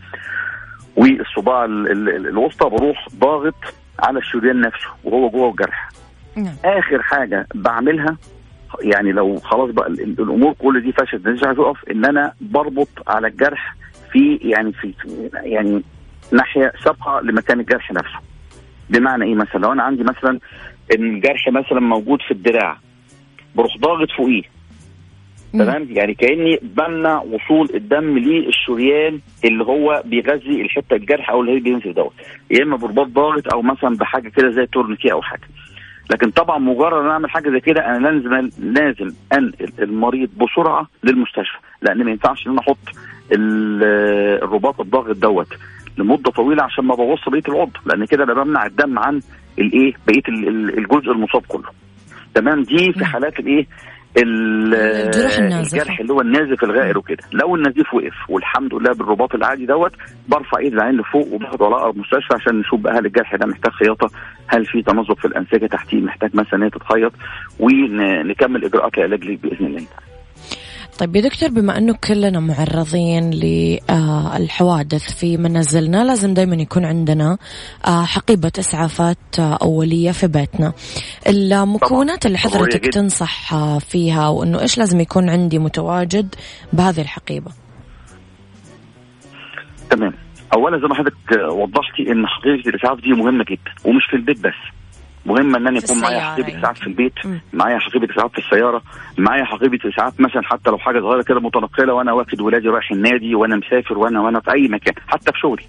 والصباع 0.96 1.64
ال- 1.64 1.90
ال- 1.90 2.26
الوسطى 2.28 2.68
بروح 2.70 3.08
ضاغط 3.18 3.54
على 3.98 4.18
الشريان 4.18 4.60
نفسه 4.60 4.88
وهو 5.04 5.30
جوه 5.30 5.50
الجرح. 5.50 5.88
نعم. 6.36 6.54
آخر 6.64 7.02
حاجة 7.02 7.46
بعملها 7.54 8.16
يعني 8.82 9.12
لو 9.12 9.36
خلاص 9.36 9.70
بقى 9.70 9.86
ال- 9.88 10.00
ال- 10.00 10.20
الأمور 10.20 10.52
كل 10.58 10.80
دي 10.82 10.92
فشلت 10.92 11.28
مش 11.28 11.42
عايز 11.44 11.58
اقف 11.58 11.84
إن 11.90 12.04
أنا 12.04 12.32
بربط 12.40 12.88
على 13.06 13.26
الجرح 13.26 13.76
في 14.12 14.36
يعني 14.42 14.72
في 14.72 14.94
يعني 15.34 15.82
ناحية 16.32 16.72
سابقة 16.84 17.20
لمكان 17.20 17.60
الجرح 17.60 17.92
نفسه. 17.92 18.18
بمعنى 18.90 19.24
إيه 19.24 19.34
مثلا؟ 19.34 19.60
لو 19.60 19.72
أنا 19.72 19.82
عندي 19.82 20.02
مثلا 20.04 20.38
الجرح 20.94 21.48
مثلا 21.48 21.80
موجود 21.80 22.22
في 22.22 22.30
الدراع 22.30 22.76
بروح 23.54 23.76
ضاغط 23.78 24.08
فوقيه. 24.16 24.42
تمام؟ 25.52 25.86
يعني 25.90 26.14
كأني 26.14 26.58
بمنع 26.62 27.20
وصول 27.22 27.68
الدم 27.74 28.18
للشريان 28.18 29.20
اللي 29.44 29.64
هو 29.64 30.02
بيغذي 30.04 30.62
الحتة 30.62 30.96
الجرح 30.96 31.30
أو 31.30 31.40
اللي 31.40 31.52
هي 31.56 31.60
بينزل 31.60 31.94
دوت. 31.94 32.12
يا 32.50 32.62
إما 32.62 32.76
برباط 32.76 33.06
ضاغط 33.06 33.52
أو 33.54 33.62
مثلا 33.62 33.96
بحاجة 33.96 34.28
كده 34.28 34.50
زي 34.50 34.66
تورنيكيه 34.66 35.12
أو 35.12 35.22
حاجة. 35.22 35.48
لكن 36.10 36.30
طبعا 36.30 36.58
مجرد 36.58 37.04
ان 37.04 37.10
أعمل 37.10 37.30
حاجة 37.30 37.50
زي 37.50 37.60
كده 37.60 37.86
أنا 37.86 38.08
لازم 38.08 38.50
لازم 38.58 39.14
أنقل 39.32 39.72
المريض 39.78 40.28
بسرعة 40.36 40.86
للمستشفى 41.04 41.58
لأن 41.82 42.04
ما 42.04 42.10
ينفعش 42.10 42.46
إن 42.46 42.52
أنا 42.52 42.60
أحط 42.60 42.78
الرباط 43.32 44.80
الضاغط 44.80 45.16
دوت 45.16 45.48
لمدة 45.98 46.30
طويلة 46.30 46.62
عشان 46.62 46.84
ما 46.84 46.94
بوظش 46.94 47.28
بقية 47.28 47.42
العضو 47.48 47.72
لأن 47.86 48.04
كده 48.04 48.24
أنا 48.24 48.34
بمنع 48.34 48.66
الدم 48.66 48.98
عن 48.98 49.20
الايه 49.58 49.92
بقية 50.06 50.22
الجزء 50.78 51.12
المصاب 51.12 51.42
كله. 51.48 51.68
تمام؟ 52.34 52.62
دي 52.62 52.92
في 52.92 53.04
حالات 53.04 53.40
الإيه؟ 53.40 53.66
الجرح 54.18 55.38
النازف. 55.38 55.74
الجرح 55.74 56.00
اللي 56.00 56.12
هو 56.12 56.20
النازف 56.20 56.64
الغائر 56.64 56.98
وكده. 56.98 57.22
لو 57.32 57.56
النزيف 57.56 57.94
وقف 57.94 58.14
والحمد 58.28 58.74
لله 58.74 58.92
بالرباط 58.92 59.34
العادي 59.34 59.66
دوت 59.66 59.92
برفع 60.28 60.58
ايد 60.58 60.72
العين 60.72 60.96
لفوق 61.00 61.32
وباخده 61.32 61.66
على 61.66 61.74
اقرب 61.74 61.96
مستشفى 61.96 62.34
عشان 62.34 62.58
نشوف 62.60 62.80
بقى 62.80 62.98
هل 62.98 63.06
الجرح 63.06 63.34
ده 63.36 63.46
محتاج 63.46 63.72
خياطة 63.72 64.10
هل 64.48 64.64
في 64.66 64.82
تمزق 64.82 65.18
في 65.18 65.24
الأنسجة 65.24 65.66
تحتيه 65.66 66.00
محتاج 66.00 66.30
مثلا 66.36 66.54
إن 66.54 66.62
هي 66.62 66.70
تتخيط 66.70 67.12
ونكمل 67.60 68.64
إجراءات 68.64 68.98
العلاج 68.98 69.20
بإذن 69.34 69.66
الله. 69.66 69.82
طيب 71.00 71.16
يا 71.16 71.20
دكتور 71.20 71.48
بما 71.48 71.78
أنه 71.78 71.94
كلنا 72.08 72.40
معرضين 72.40 73.30
للحوادث 73.30 75.20
في 75.20 75.36
منازلنا 75.36 76.04
لازم 76.04 76.34
دائما 76.34 76.56
يكون 76.56 76.84
عندنا 76.84 77.38
آه، 77.86 78.04
حقيبة 78.04 78.52
إسعافات 78.58 79.38
آه، 79.38 79.58
أولية 79.62 80.10
في 80.10 80.26
بيتنا. 80.26 80.72
المكونات 81.28 82.26
اللي 82.26 82.38
حضرتك 82.38 82.86
تنصح 82.86 83.54
آه، 83.54 83.78
فيها 83.78 84.28
وأنه 84.28 84.60
إيش 84.60 84.78
لازم 84.78 85.00
يكون 85.00 85.30
عندي 85.30 85.58
متواجد 85.58 86.34
بهذه 86.72 87.00
الحقيبة؟ 87.00 87.50
تمام. 89.90 90.14
اولا 90.54 90.78
زي 90.78 90.86
ما 90.86 90.94
حضرتك 90.94 91.52
وضحتي 91.52 92.12
إن 92.12 92.26
حقيبة 92.26 92.68
الإسعاف 92.68 93.00
دي 93.00 93.12
مهمة 93.12 93.44
جدا 93.44 93.72
ومش 93.84 94.02
في 94.10 94.16
البيت 94.16 94.40
بس. 94.40 94.79
مهم 95.26 95.56
ان 95.56 95.66
أنا 95.66 95.78
يكون 95.78 96.00
معايا 96.00 96.20
حقيبه 96.20 96.58
اسعاف 96.58 96.80
في 96.80 96.86
البيت 96.86 97.12
معايا 97.52 97.78
حقيبه 97.78 98.14
اسعاف 98.14 98.32
في 98.32 98.38
السيارة 98.38 98.82
معايا 99.18 99.44
حقيبه 99.44 99.78
اسعاف 99.88 100.20
مثلا 100.20 100.42
حتى 100.42 100.70
لو 100.70 100.78
حاجة 100.78 101.00
صغيرة 101.00 101.22
كده 101.22 101.40
متنقلة 101.40 101.92
وأنا 101.94 102.12
واخد 102.12 102.40
ولادي 102.40 102.68
رايح 102.68 102.90
النادي 102.92 103.34
وأنا 103.34 103.56
مسافر 103.56 103.98
وأنا 103.98 104.20
وأنا 104.20 104.40
في 104.40 104.52
أي 104.52 104.68
مكان 104.68 104.94
حتى 105.08 105.32
في 105.32 105.38
شغلي. 105.38 105.62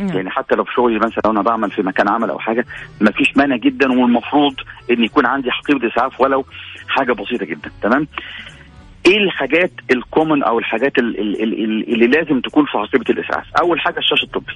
مم. 0.00 0.08
يعني 0.08 0.30
حتى 0.30 0.54
لو 0.54 0.64
في 0.64 0.72
شغلي 0.72 0.98
مثلا 0.98 1.20
لو 1.24 1.30
أنا 1.30 1.42
بعمل 1.42 1.70
في 1.70 1.82
مكان 1.82 2.08
عمل 2.08 2.30
أو 2.30 2.38
حاجة 2.38 2.66
ما 3.00 3.10
فيش 3.10 3.36
مانع 3.36 3.56
جدا 3.56 3.88
والمفروض 3.92 4.54
إن 4.90 5.04
يكون 5.04 5.26
عندي 5.26 5.50
حقيبه 5.50 5.88
اسعاف 5.88 6.20
ولو 6.20 6.44
حاجة 6.88 7.12
بسيطة 7.12 7.46
جدا. 7.46 7.70
تمام؟ 7.82 8.08
إيه 9.06 9.18
الحاجات 9.18 9.70
الكومن 9.90 10.42
أو 10.42 10.58
الحاجات 10.58 10.98
اللي, 10.98 11.18
اللي, 11.18 11.84
اللي 11.88 12.06
لازم 12.06 12.40
تكون 12.40 12.64
في 12.64 12.70
حقيبة 12.78 13.04
الإسعاف؟ 13.10 13.44
أول 13.60 13.80
حاجة 13.80 13.98
الشاشه 13.98 14.24
الطبي. 14.24 14.52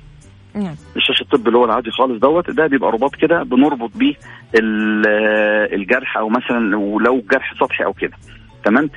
نعم. 0.54 0.74
الشاشه 0.96 1.22
الطبي 1.22 1.46
اللي 1.48 1.58
هو 1.58 1.64
العادي 1.64 1.90
خالص 1.90 2.20
دوت 2.20 2.50
ده 2.50 2.66
بيبقى 2.66 2.90
رباط 2.92 3.14
كده 3.16 3.42
بنربط 3.42 3.90
بيه 3.96 4.14
الجرح 5.74 6.16
أو 6.16 6.28
مثلا 6.28 6.76
ولو 6.76 7.24
جرح 7.32 7.54
سطحي 7.60 7.84
أو 7.84 7.92
كده. 7.92 8.12
تمام؟ 8.64 8.90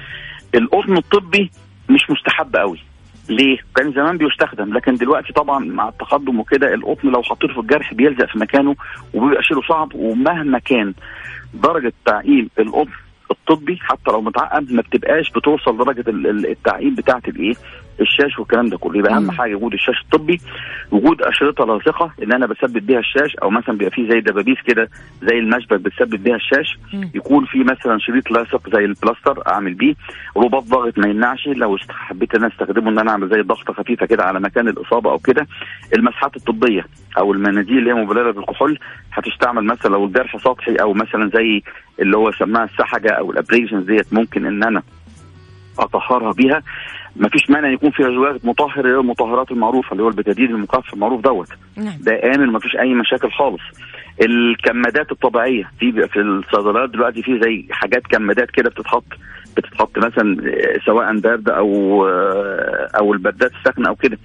القطن 0.56 0.98
الطبي 0.98 1.52
مش 1.90 2.10
مستحب 2.10 2.56
قوي. 2.56 2.80
ليه؟ 3.30 3.58
كان 3.76 3.92
زمان 3.94 4.18
بيستخدم 4.18 4.74
لكن 4.74 4.96
دلوقتي 4.96 5.34
طبعا 5.34 5.60
مع 5.66 5.90
التقدم 5.90 6.40
وكده 6.40 6.74
القطن 6.74 7.08
لو 7.10 7.24
حطيته 7.24 7.54
في 7.54 7.60
الجرح 7.60 7.94
بيلزق 7.94 8.26
في 8.26 8.40
مكانه 8.40 8.76
وبيبقى 9.14 9.44
شيله 9.44 9.62
صعب 9.62 9.96
ومهما 9.96 10.60
كان 10.60 10.94
درجة 11.54 11.94
تعقيم 12.06 12.50
القطن 12.60 12.92
الطبي 13.32 13.78
حتى 13.82 14.12
لو 14.12 14.22
متعقم 14.22 14.66
ما 14.70 14.82
بتبقاش 14.82 15.32
بتوصل 15.32 15.78
درجه 15.78 16.04
التعقيم 16.52 16.96
بتاعة 16.96 17.22
الإيه؟ 17.28 17.54
الشاش 18.02 18.40
والكلام 18.40 18.70
ده 18.70 18.78
كله. 18.78 19.00
يبقى 19.00 19.16
أهم 19.18 19.32
حاجة 19.32 19.56
وجود 19.56 19.74
الشاش 19.74 20.02
الطبي 20.02 20.42
وجود 20.92 21.22
أشرطة 21.22 21.66
لاصقه 21.66 22.12
إن 22.24 22.34
أنا 22.34 22.46
بثبت 22.46 22.82
بيها 22.82 23.00
الشاش 23.00 23.36
أو 23.36 23.50
مثلا 23.50 23.78
بيبقى 23.78 23.92
فيه 23.92 24.10
زي 24.10 24.20
دبابيس 24.22 24.58
كده 24.68 24.90
زي 25.22 25.40
المشبك 25.40 25.80
بتثبت 25.80 26.20
بيها 26.20 26.36
الشاش. 26.36 26.78
مم. 26.94 27.12
يكون 27.16 27.46
في 27.46 27.64
مثلا 27.64 27.98
شريط 28.00 28.32
لاصق 28.32 28.70
زي 28.76 28.86
البلاستر 28.86 29.44
أعمل 29.48 29.74
بيه. 29.74 29.96
رباط 30.38 30.64
ضاغط 30.64 30.98
ما 30.98 31.08
يمنعش 31.08 31.48
لو 31.48 31.78
حبيت 31.90 32.36
إن 32.36 32.44
أنا 32.44 32.54
أستخدمه 32.54 32.90
إن 32.90 33.00
أنا 33.00 33.12
أعمل 33.12 33.30
زي 33.30 33.42
ضغطة 33.42 33.74
خفيفة 33.74 34.06
كده 34.06 34.24
على 34.24 34.40
مكان 34.40 34.68
الإصابة 34.68 35.12
أو 35.12 35.20
كده. 35.20 35.48
المسحات 35.96 36.36
الطبية 36.36 36.86
أو 37.18 37.34
المناديل 37.34 37.78
اللي 37.78 37.90
هي 37.90 37.94
مبللة 37.94 38.32
بالكحول 38.32 38.80
هتستعمل 39.14 39.64
مثلا 39.64 39.92
لو 39.92 40.06
الجرح 40.06 40.38
سطحي 40.38 40.76
أو 40.76 40.94
مثلا 40.94 41.30
زي 41.36 41.62
اللي 42.00 42.18
هو 42.18 42.32
سماها 42.32 42.64
السحجة 42.64 43.10
أو 43.12 43.32
ال 43.32 43.37
abrasions 43.37 43.86
ديت 43.86 44.14
ممكن 44.14 44.46
إن 44.46 44.64
أنا 44.64 44.84
أطهرها 45.80 46.32
بيها. 46.34 46.62
ما 47.16 47.30
فيش 47.30 47.50
مانع 47.50 47.70
يكون 47.70 47.92
فيها 47.92 48.10
زواج 48.10 48.40
مطهر 48.44 48.80
اللي 48.86 48.98
هو 48.98 49.02
المطهرات 49.02 49.52
المعروفة 49.52 49.92
اللي 49.92 50.04
هو 50.04 50.08
البتادين 50.08 50.46
المكافح 50.46 50.94
المعروف 50.94 51.22
دوت. 51.22 51.48
نعم. 51.78 51.98
ده 52.02 52.36
آمن 52.36 52.48
ما 52.48 52.60
فيش 52.60 52.76
أي 52.76 52.94
مشاكل 52.94 53.32
خالص. 53.32 53.62
الكمادات 54.22 55.12
الطبيعية 55.12 55.72
في 55.80 56.08
في 56.08 56.20
الصيدليات 56.22 56.90
دلوقتي 56.90 57.22
في 57.24 57.40
زي 57.44 57.66
حاجات 57.72 58.02
كمادات 58.08 58.52
كده 58.52 58.70
بتتحط 58.70 59.06
بتتحط 59.58 59.98
مثلا 59.98 60.38
سواء 60.86 61.20
بارده 61.20 61.58
أو 61.58 62.06
أو 63.00 63.14
البردات 63.14 63.52
الساخنة 63.60 63.90
أو 63.90 63.96
كده. 63.96 64.18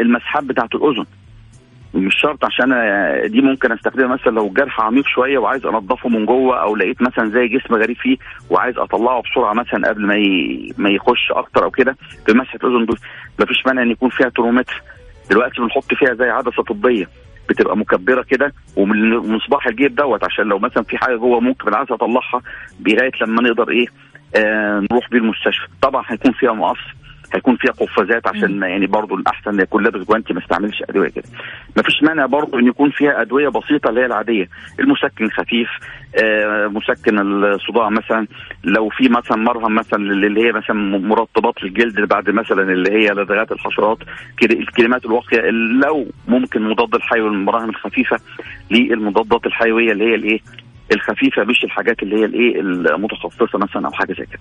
المسحات 0.00 0.44
بتاعت 0.44 0.74
الأذن. 0.74 1.04
مش 1.94 2.14
شرط 2.20 2.44
عشان 2.44 2.68
دي 3.26 3.40
ممكن 3.40 3.72
أستخدمها. 3.72 4.06
مثلا 4.14 4.32
لو 4.32 4.46
الجرح 4.46 4.80
عميق 4.80 5.06
شوية 5.06 5.38
وعايز 5.38 5.66
انضفه 5.66 6.08
من 6.08 6.26
جوه 6.26 6.62
أو 6.62 6.76
لقيت 6.76 7.02
مثلا 7.02 7.28
زي 7.28 7.48
جسم 7.48 7.74
غريب 7.74 7.96
فيه 7.96 8.16
وعايز 8.50 8.78
أطلعه 8.78 9.22
بسرعة 9.22 9.52
مثلا 9.54 9.88
قبل 9.88 10.06
ما 10.06 10.14
ما 10.78 10.90
يخش 10.90 11.30
أكتر 11.32 11.64
أو 11.64 11.70
كده 11.70 11.96
في 12.26 12.32
مسحه 12.32 12.58
الأذن 12.64 12.86
دول. 12.86 12.98
مفيش 13.40 13.66
مانع 13.66 13.82
إن 13.82 13.90
يكون 13.90 14.10
فيها 14.10 14.28
ترومتر. 14.28 14.82
دلوقتي 15.30 15.60
بنحط 15.60 15.94
فيها 15.94 16.14
زي 16.14 16.28
عدسة 16.30 16.62
طبية. 16.62 17.08
بتبقى 17.48 17.76
مكبرة 17.76 18.22
كده 18.22 18.52
ومن 18.76 19.16
مصباح 19.16 19.66
الجيب 19.66 19.94
دوت 19.94 20.24
عشان 20.24 20.44
لو 20.44 20.58
مثلا 20.58 20.82
في 20.82 20.98
حاجة 20.98 21.16
جوه 21.16 21.40
ممكن 21.40 21.64
بالعكس 21.64 21.92
أطلعها 21.92 22.40
لغاية 22.86 23.10
لما 23.22 23.42
نقدر 23.42 23.70
إيه 23.70 23.86
آه 24.36 24.86
نروح 24.92 25.10
بيه 25.10 25.18
المستشفى. 25.18 25.66
طبعا 25.82 26.04
هيكون 26.06 26.32
فيها 26.32 26.52
مقص. 26.52 26.78
هيكون 27.34 27.56
فيها 27.56 27.72
قفازات 27.72 28.26
عشان 28.26 28.62
يعني 28.62 28.86
برضه 28.86 29.14
الأحسن 29.14 29.60
يكون 29.60 29.82
لابس 29.82 30.00
جوانتي 30.06 30.34
ما 30.34 30.40
استعملش 30.40 30.82
أدوية 30.88 31.08
كده. 31.08 31.24
ما 31.76 31.82
فيش 31.82 32.02
مانع 32.02 32.26
برضه 32.26 32.58
إن 32.58 32.66
يكون 32.66 32.90
فيها 32.90 33.22
أدوية 33.22 33.48
بسيطة 33.48 33.88
اللي 33.88 34.00
هي 34.00 34.06
العادية، 34.06 34.48
المسكن 34.80 35.30
خفيف، 35.30 35.68
آه 36.22 36.66
مسكن 36.66 37.18
الصداع 37.44 37.88
مثلا، 37.88 38.26
لو 38.64 38.88
في 38.88 39.08
مثلا 39.08 39.36
مرهم 39.36 39.74
مثلا 39.74 40.00
اللي 40.12 40.46
هي 40.46 40.52
مثلا 40.52 40.98
مرطبات 40.98 41.62
للجلد 41.62 42.00
بعد 42.00 42.30
مثلا 42.30 42.62
اللي 42.72 42.90
هي 42.92 43.10
لدغات 43.10 43.52
الحشرات 43.52 43.98
كده 44.38 44.58
الكلمات 44.58 45.04
الواقية 45.04 45.40
لو 45.84 46.06
ممكن 46.28 46.62
مضاد 46.62 46.94
الحيوي 46.94 47.28
المراهم 47.28 47.68
الخفيفة 47.70 48.16
للمضادات 48.70 49.46
الحيوية 49.46 49.92
اللي 49.92 50.04
هي 50.04 50.14
الإيه؟ 50.14 50.40
الخفيفة 50.92 51.44
مش 51.44 51.64
الحاجات 51.64 52.02
اللي 52.02 52.16
هي 52.16 52.24
الإيه 52.24 52.60
المتخصصة 52.60 53.58
مثلا 53.58 53.86
أو 53.86 53.92
حاجة 53.92 54.12
زي 54.12 54.26
كده. 54.26 54.40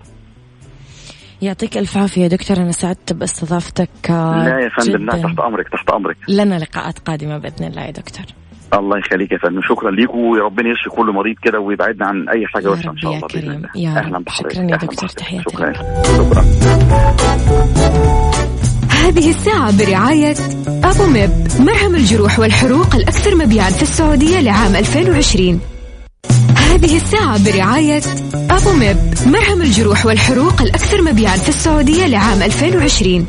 يعطيك 1.42 1.78
ألف 1.78 1.98
عافية 1.98 2.28
دكتور 2.28 2.58
أنا 2.58 2.72
سعدت 2.72 3.14
باستضافتك 3.14 3.90
لا 4.10 4.60
يا 4.64 4.70
فندم 4.70 5.06
لا 5.06 5.12
تحت 5.12 5.40
أمرك 5.40 5.70
تحت 5.70 5.90
أمرك. 5.90 6.18
لنا 6.30 6.60
لقاءات 6.60 7.00
قادمة 7.00 7.38
بإذن 7.38 7.68
الله 7.68 7.82
يا 7.82 7.92
دكتور. 7.92 8.26
الله 8.74 8.98
يخليك 8.98 9.32
يا 9.32 9.38
فندم. 9.38 9.62
شكرا 9.62 9.92
ليك 9.92 10.14
وربنا 10.14 10.70
يشفي 10.70 10.90
كل 10.90 11.06
مريض 11.06 11.36
كده 11.44 11.60
ويبعدنا 11.60 12.06
عن 12.08 12.30
أي 12.30 12.48
حاجة 12.48 12.70
وحشة 12.72 12.90
إن 12.90 12.98
شاء 12.98 13.12
الله 13.14 13.28
بإذن 13.28 13.52
الله. 13.52 13.70
يا 13.76 13.90
أهلا 13.90 14.20
بحضرتك. 14.20 14.54
شكرا 14.54 14.64
يا 14.72 14.78
دكتور. 14.78 15.10
تحياتي 15.10 15.44
شكرا. 15.54 15.74
شكرا. 16.04 16.42
هذه 18.90 19.30
الساعة 19.30 19.78
برعاية 19.78 20.36
أبو 20.84 21.06
ميب. 21.06 21.30
مرهم 21.60 21.96
الجروح 21.96 22.40
والحروق 22.40 22.96
الأكثر 22.96 23.36
مبيعا 23.36 23.70
في 23.70 23.82
السعودية 23.82 24.40
لعام 24.42 24.76
2020 24.76 25.62
هذه 26.70 26.98
الساعة 26.98 27.44
برعاية 27.46 28.02
أبو 28.34 28.74
ميب. 28.74 28.98
مرهم 29.26 29.62
الجروح 29.62 30.06
والحروق 30.06 30.62
الأكثر 30.62 31.02
مبيعا 31.02 31.38
في 31.38 31.50
السعودية 31.50 32.06
لعام 32.06 32.42
2020 32.42 33.28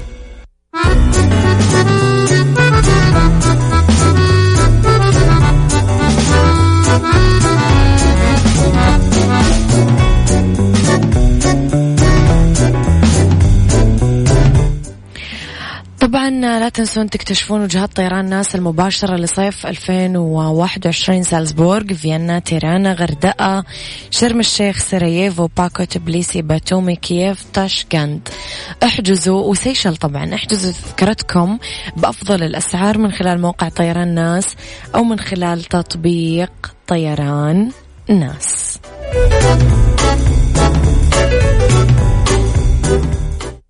طبعا 16.11 16.30
لا 16.30 16.68
تنسون 16.68 17.11
تكتشفون 17.11 17.62
وجهات 17.62 17.96
طيران 17.96 18.24
ناس 18.24 18.54
المباشرة 18.54 19.16
لصيف 19.16 19.66
2021 19.66 21.22
سالزبورغ 21.22 21.94
فيينا 21.94 22.38
تيرانا 22.38 22.92
غردقة 22.92 23.64
شرم 24.11 24.40
الشيخ 24.40 24.78
سراييفو 24.78 25.48
باكو 25.56 25.84
تبليسي 25.84 26.42
باتومي 26.42 26.96
كييف 26.96 27.44
تاشكند 27.52 28.28
احجزوا 28.82 29.42
وسيشل 29.42 29.96
طبعا. 29.96 30.34
احجزوا 30.34 30.72
تذكرتكم 30.72 31.58
بأفضل 31.96 32.42
الأسعار 32.42 32.98
من 32.98 33.12
خلال 33.12 33.40
موقع 33.40 33.68
طيران 33.68 34.14
ناس 34.14 34.56
أو 34.94 35.04
من 35.04 35.18
خلال 35.18 35.64
تطبيق 35.64 36.52
طيران 36.86 37.70
ناس. 38.08 38.78